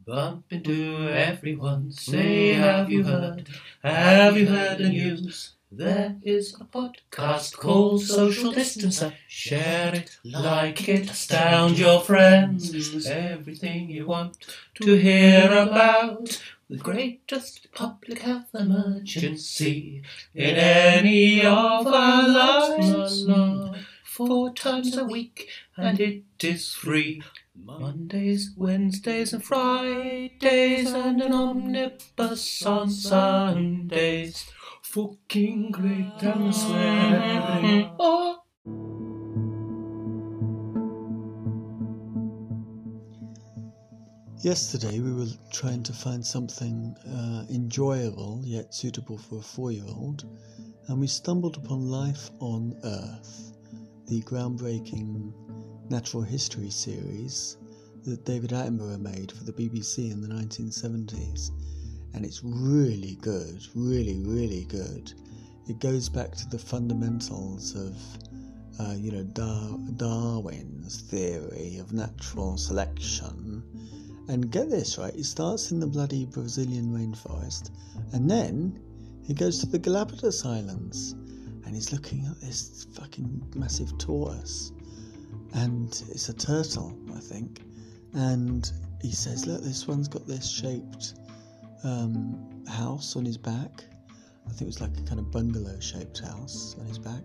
bump 0.06 0.46
into 0.52 1.10
everyone. 1.10 1.92
Say, 1.92 2.54
have 2.54 2.92
you 2.92 3.04
heard? 3.04 3.48
Have 3.84 4.38
you 4.38 4.46
heard 4.48 4.78
the 4.78 4.90
news? 4.90 5.54
There 5.72 6.16
is 6.24 6.56
a 6.60 6.66
podcast 6.66 7.56
called 7.58 8.02
Social 8.02 8.52
Distancer. 8.52 9.14
Share 9.28 9.94
it, 9.96 10.18
like 10.24 10.90
it, 10.90 11.10
astound 11.12 11.78
your 11.78 12.02
friends. 12.02 13.06
Everything 13.06 13.90
you 13.90 14.08
want 14.08 14.38
to 14.82 14.96
hear 14.96 15.52
about 15.52 16.42
the 16.70 16.78
greatest 16.78 17.68
public 17.74 18.20
health 18.20 18.54
emergency 18.56 20.02
in 20.34 20.56
any 20.56 21.42
of 21.46 21.86
our 21.88 22.28
lives. 22.28 23.26
Four 24.28 24.54
times 24.54 24.98
a 24.98 25.06
week, 25.06 25.50
and 25.78 26.00
it 26.00 26.24
is 26.44 26.74
free. 26.74 27.22
Mondays, 27.56 28.52
Wednesdays, 28.56 29.34
and 29.34 29.44
Fridays, 29.44 30.92
and 30.92 31.22
an 31.22 31.34
omnibus 31.34 32.66
on 32.66 32.90
Sundays 32.90 34.52
fucking 34.90 35.70
great 35.70 36.20
swearing. 36.20 37.92
Oh. 38.00 38.42
Yesterday 44.42 45.00
we 45.00 45.14
were 45.14 45.28
trying 45.52 45.84
to 45.84 45.94
find 45.94 46.26
something 46.26 46.96
uh, 47.06 47.46
enjoyable 47.54 48.42
yet 48.44 48.74
suitable 48.74 49.18
for 49.18 49.40
a 49.40 49.42
four 49.42 49.72
year 49.72 49.84
old, 49.88 50.26
and 50.88 51.00
we 51.00 51.08
stumbled 51.08 51.58
upon 51.58 51.82
Life 51.82 52.32
on 52.40 52.76
Earth, 52.84 53.49
the 54.10 54.22
groundbreaking 54.24 55.32
natural 55.90 56.24
history 56.24 56.70
series 56.70 57.58
that 58.06 58.26
David 58.26 58.50
Attenborough 58.50 59.00
made 59.00 59.32
for 59.32 59.44
the 59.44 59.54
BBC 59.54 60.12
in 60.12 60.22
the 60.22 60.28
1970s 60.28 61.52
and 62.14 62.26
it's 62.26 62.42
really 62.44 63.18
good, 63.22 63.66
really, 63.76 64.20
really 64.20 64.66
good. 64.66 65.14
It 65.68 65.80
goes 65.80 66.10
back 66.10 66.36
to 66.38 66.50
the 66.50 66.58
fundamentals 66.58 67.76
of, 67.76 67.96
uh, 68.80 68.96
you 68.98 69.12
know, 69.12 69.24
Dar- 69.24 69.78
Darwin's 69.96 71.02
theory 71.02 71.78
of 71.78 71.94
natural 71.94 72.58
selection. 72.58 73.64
And 74.28 74.52
get 74.52 74.70
this 74.70 74.98
right, 74.98 75.16
it 75.16 75.26
starts 75.26 75.72
in 75.72 75.80
the 75.80 75.88
bloody 75.88 76.26
Brazilian 76.26 76.88
rainforest, 76.88 77.72
and 78.14 78.30
then 78.30 78.80
he 79.24 79.34
goes 79.34 79.60
to 79.60 79.68
the 79.68 79.80
Galapagos 79.80 80.46
Islands, 80.46 81.16
and 81.70 81.76
he's 81.76 81.94
looking 81.94 82.26
at 82.26 82.42
this 82.42 82.88
fucking 82.96 83.54
massive 83.56 83.96
tortoise, 83.98 84.74
and 85.54 85.90
it's 86.10 86.28
a 86.28 86.34
turtle, 86.34 86.98
I 87.16 87.20
think, 87.20 87.62
and 88.14 88.70
he 89.02 89.12
says, 89.12 89.46
"Look, 89.46 89.62
this 89.62 89.88
one's 89.88 90.08
got 90.08 90.28
this 90.28 90.50
shaped." 90.50 91.14
um, 91.84 92.64
house 92.68 93.16
on 93.16 93.26
his 93.26 93.38
back. 93.38 93.86
I 94.46 94.50
think 94.50 94.64
it 94.64 94.66
was 94.66 94.82
like 94.82 94.98
a 94.98 95.02
kind 95.04 95.20
of 95.20 95.32
bungalow 95.32 95.80
shaped 95.80 96.20
house 96.20 96.76
on 96.80 96.86
his 96.88 96.98
back. 96.98 97.24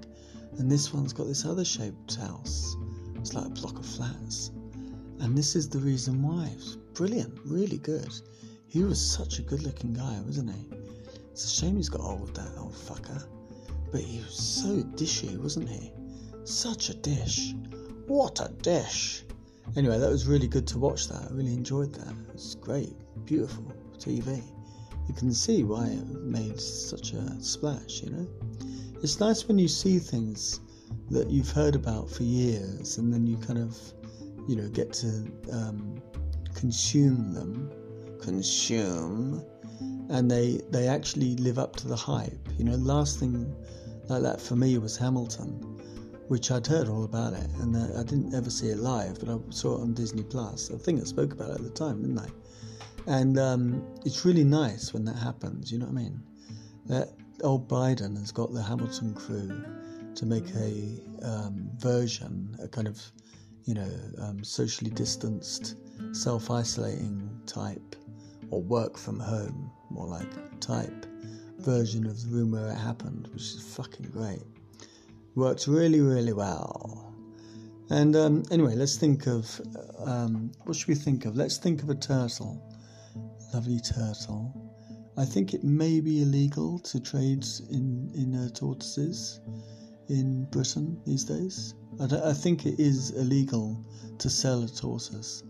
And 0.58 0.70
this 0.70 0.92
one's 0.92 1.12
got 1.12 1.26
this 1.26 1.44
other 1.44 1.64
shaped 1.64 2.16
house. 2.16 2.76
It's 3.16 3.34
like 3.34 3.46
a 3.46 3.50
block 3.50 3.78
of 3.78 3.86
flats. 3.86 4.50
And 5.20 5.36
this 5.36 5.56
is 5.56 5.68
the 5.68 5.78
reason 5.78 6.22
why. 6.22 6.50
It's 6.54 6.76
brilliant, 6.94 7.38
really 7.44 7.78
good. 7.78 8.12
He 8.68 8.84
was 8.84 9.00
such 9.00 9.38
a 9.38 9.42
good 9.42 9.62
looking 9.62 9.94
guy, 9.94 10.20
wasn't 10.24 10.52
he? 10.52 10.76
It's 11.30 11.44
a 11.44 11.48
shame 11.48 11.76
he's 11.76 11.88
got 11.88 12.02
old, 12.02 12.34
that 12.36 12.52
old 12.58 12.74
fucker. 12.74 13.24
But 13.94 14.02
he 14.02 14.18
was 14.18 14.34
so 14.34 14.82
dishy, 14.98 15.38
wasn't 15.38 15.68
he? 15.68 15.92
Such 16.42 16.90
a 16.90 16.94
dish. 16.94 17.54
What 18.08 18.40
a 18.40 18.52
dish. 18.60 19.22
Anyway, 19.76 20.00
that 20.00 20.10
was 20.10 20.26
really 20.26 20.48
good 20.48 20.66
to 20.66 20.80
watch 20.80 21.06
that. 21.06 21.30
I 21.30 21.32
really 21.32 21.52
enjoyed 21.52 21.94
that. 21.94 22.08
It 22.08 22.32
was 22.32 22.56
great, 22.56 22.92
beautiful. 23.24 23.72
TV. 24.00 24.42
You 25.06 25.14
can 25.14 25.32
see 25.32 25.62
why 25.62 25.86
it 25.86 26.06
made 26.08 26.60
such 26.60 27.12
a 27.12 27.40
splash, 27.40 28.02
you 28.02 28.10
know? 28.10 28.26
It's 29.00 29.20
nice 29.20 29.46
when 29.46 29.60
you 29.60 29.68
see 29.68 30.00
things 30.00 30.58
that 31.10 31.30
you've 31.30 31.50
heard 31.50 31.76
about 31.76 32.10
for 32.10 32.24
years 32.24 32.98
and 32.98 33.12
then 33.12 33.24
you 33.28 33.36
kind 33.36 33.60
of, 33.60 33.78
you 34.48 34.56
know, 34.56 34.68
get 34.70 34.92
to 34.94 35.30
um, 35.52 36.02
consume 36.52 37.32
them, 37.32 37.70
consume, 38.20 39.44
and 40.10 40.28
they, 40.28 40.60
they 40.70 40.88
actually 40.88 41.36
live 41.36 41.60
up 41.60 41.76
to 41.76 41.86
the 41.86 41.96
hype. 41.96 42.48
You 42.58 42.64
know, 42.64 42.74
last 42.76 43.20
thing 43.20 43.54
like 44.08 44.22
that 44.22 44.40
for 44.40 44.56
me 44.56 44.78
was 44.78 44.96
Hamilton, 44.96 45.50
which 46.28 46.50
I'd 46.50 46.66
heard 46.66 46.88
all 46.88 47.04
about 47.04 47.32
it, 47.32 47.48
and 47.60 47.76
uh, 47.76 48.00
I 48.00 48.02
didn't 48.02 48.34
ever 48.34 48.50
see 48.50 48.68
it 48.68 48.78
live, 48.78 49.18
but 49.20 49.28
I 49.28 49.38
saw 49.50 49.78
it 49.78 49.82
on 49.82 49.94
Disney 49.94 50.22
Plus. 50.22 50.70
I 50.70 50.76
think 50.76 51.00
I 51.00 51.04
spoke 51.04 51.32
about 51.32 51.50
it 51.50 51.56
at 51.56 51.62
the 51.62 51.70
time, 51.70 52.02
didn't 52.02 52.18
I? 52.18 52.28
And 53.06 53.38
um, 53.38 53.84
it's 54.04 54.24
really 54.24 54.44
nice 54.44 54.92
when 54.92 55.04
that 55.04 55.16
happens, 55.16 55.70
you 55.70 55.78
know 55.78 55.86
what 55.86 55.92
I 55.92 56.02
mean? 56.04 56.22
That 56.86 57.08
old 57.42 57.68
Biden 57.68 58.18
has 58.18 58.32
got 58.32 58.52
the 58.52 58.62
Hamilton 58.62 59.14
crew 59.14 59.64
to 60.14 60.26
make 60.26 60.48
a 60.56 61.00
um, 61.22 61.70
version, 61.78 62.56
a 62.62 62.68
kind 62.68 62.86
of, 62.86 63.00
you 63.64 63.74
know, 63.74 63.90
um, 64.20 64.44
socially 64.44 64.90
distanced, 64.90 65.76
self 66.12 66.50
isolating 66.50 67.28
type, 67.46 67.96
or 68.50 68.62
work 68.62 68.96
from 68.96 69.18
home, 69.18 69.70
more 69.90 70.06
like 70.06 70.60
type 70.60 71.06
version 71.58 72.06
of 72.06 72.20
the 72.22 72.28
room 72.28 72.52
where 72.52 72.68
it 72.68 72.76
happened, 72.76 73.28
which 73.32 73.42
is 73.42 73.74
fucking 73.76 74.10
great. 74.10 74.42
Worked 75.34 75.66
really, 75.66 76.00
really 76.00 76.32
well. 76.32 77.12
And 77.90 78.16
um, 78.16 78.42
anyway, 78.50 78.74
let's 78.74 78.96
think 78.96 79.26
of 79.26 79.60
um, 79.98 80.52
what 80.64 80.76
should 80.76 80.88
we 80.88 80.94
think 80.94 81.24
of? 81.24 81.36
Let's 81.36 81.58
think 81.58 81.82
of 81.82 81.90
a 81.90 81.94
turtle 81.94 82.62
lovely 83.54 83.78
turtle. 83.78 84.52
I 85.16 85.24
think 85.24 85.54
it 85.54 85.62
may 85.62 86.00
be 86.00 86.22
illegal 86.22 86.80
to 86.80 86.98
trade 86.98 87.46
in 87.70 88.10
in 88.14 88.34
uh, 88.34 88.48
tortoises 88.48 89.40
in 90.08 90.46
Britain 90.50 91.00
these 91.06 91.24
days. 91.24 91.74
I, 92.00 92.30
I, 92.30 92.32
think 92.32 92.66
it 92.66 92.80
is 92.80 93.10
illegal 93.12 93.78
to 94.18 94.28
sell 94.28 94.64
a 94.64 94.68
tortoise, 94.68 95.44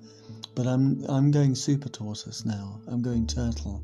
but 0.54 0.66
I'm 0.66 1.02
I'm 1.08 1.30
going 1.30 1.54
super 1.54 1.88
tortoise 1.88 2.44
now. 2.44 2.78
I'm 2.88 3.00
going 3.00 3.26
turtle. 3.26 3.82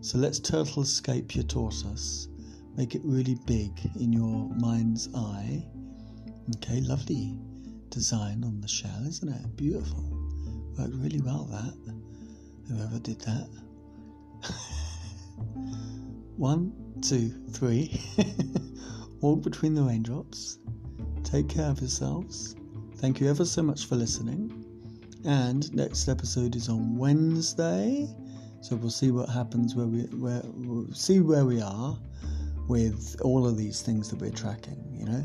So 0.00 0.18
let's 0.18 0.38
turtle 0.38 0.82
escape 0.82 1.34
your 1.34 1.44
tortoise. 1.44 2.28
Make 2.76 2.94
it 2.94 3.02
really 3.04 3.36
big 3.46 3.72
in 3.98 4.12
your 4.12 4.48
mind's 4.60 5.08
eye. 5.14 5.66
Okay, 6.56 6.80
lovely 6.80 7.36
design 7.90 8.44
on 8.44 8.60
the 8.60 8.68
shell, 8.68 9.04
isn't 9.06 9.28
it? 9.28 9.56
Beautiful. 9.56 10.04
Worked 10.78 10.94
really 10.94 11.20
well 11.20 11.44
that 11.50 11.74
whoever 12.68 12.98
did 13.00 13.20
that. 13.22 13.48
One, 16.36 16.72
two, 17.02 17.30
three. 17.50 18.00
Walk 19.20 19.42
between 19.42 19.74
the 19.74 19.82
raindrops. 19.82 20.58
Take 21.24 21.48
care 21.48 21.70
of 21.70 21.80
yourselves. 21.80 22.54
Thank 22.98 23.20
you 23.20 23.28
ever 23.28 23.44
so 23.44 23.62
much 23.62 23.86
for 23.86 23.96
listening. 23.96 24.64
And 25.24 25.74
next 25.74 26.08
episode 26.08 26.54
is 26.54 26.68
on 26.68 26.96
Wednesday. 26.96 28.08
So 28.60 28.76
we'll 28.76 28.90
see 28.90 29.10
what 29.10 29.28
happens 29.28 29.74
where 29.74 29.86
we 29.86 30.02
where 30.16 30.42
we'll 30.44 30.92
see 30.92 31.20
where 31.20 31.44
we 31.44 31.60
are 31.62 31.96
with 32.68 33.16
all 33.22 33.46
of 33.46 33.56
these 33.56 33.82
things 33.82 34.10
that 34.10 34.20
we're 34.20 34.30
tracking, 34.30 34.78
you 34.92 35.06
know? 35.06 35.24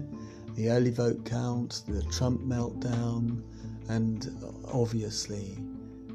The 0.56 0.70
early 0.70 0.92
vote 0.92 1.26
count, 1.26 1.82
the 1.88 2.04
Trump 2.04 2.42
meltdown, 2.42 3.44
and 3.90 4.32
obviously 4.72 5.58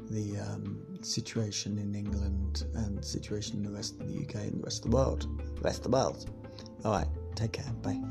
the 0.09 0.39
um, 0.39 0.81
situation 1.01 1.77
in 1.77 1.93
England 1.93 2.65
and 2.73 3.03
situation 3.03 3.57
in 3.57 3.63
the 3.63 3.71
rest 3.71 3.99
of 3.99 4.07
the 4.07 4.23
UK 4.23 4.35
and 4.35 4.59
the 4.59 4.63
rest 4.63 4.85
of 4.85 4.91
the 4.91 4.97
world. 4.97 5.27
The 5.55 5.61
rest 5.61 5.85
of 5.85 5.91
the 5.91 5.97
world. 5.97 6.29
All 6.83 6.93
right, 6.93 7.07
take 7.35 7.53
care. 7.53 7.71
Bye. 7.83 8.01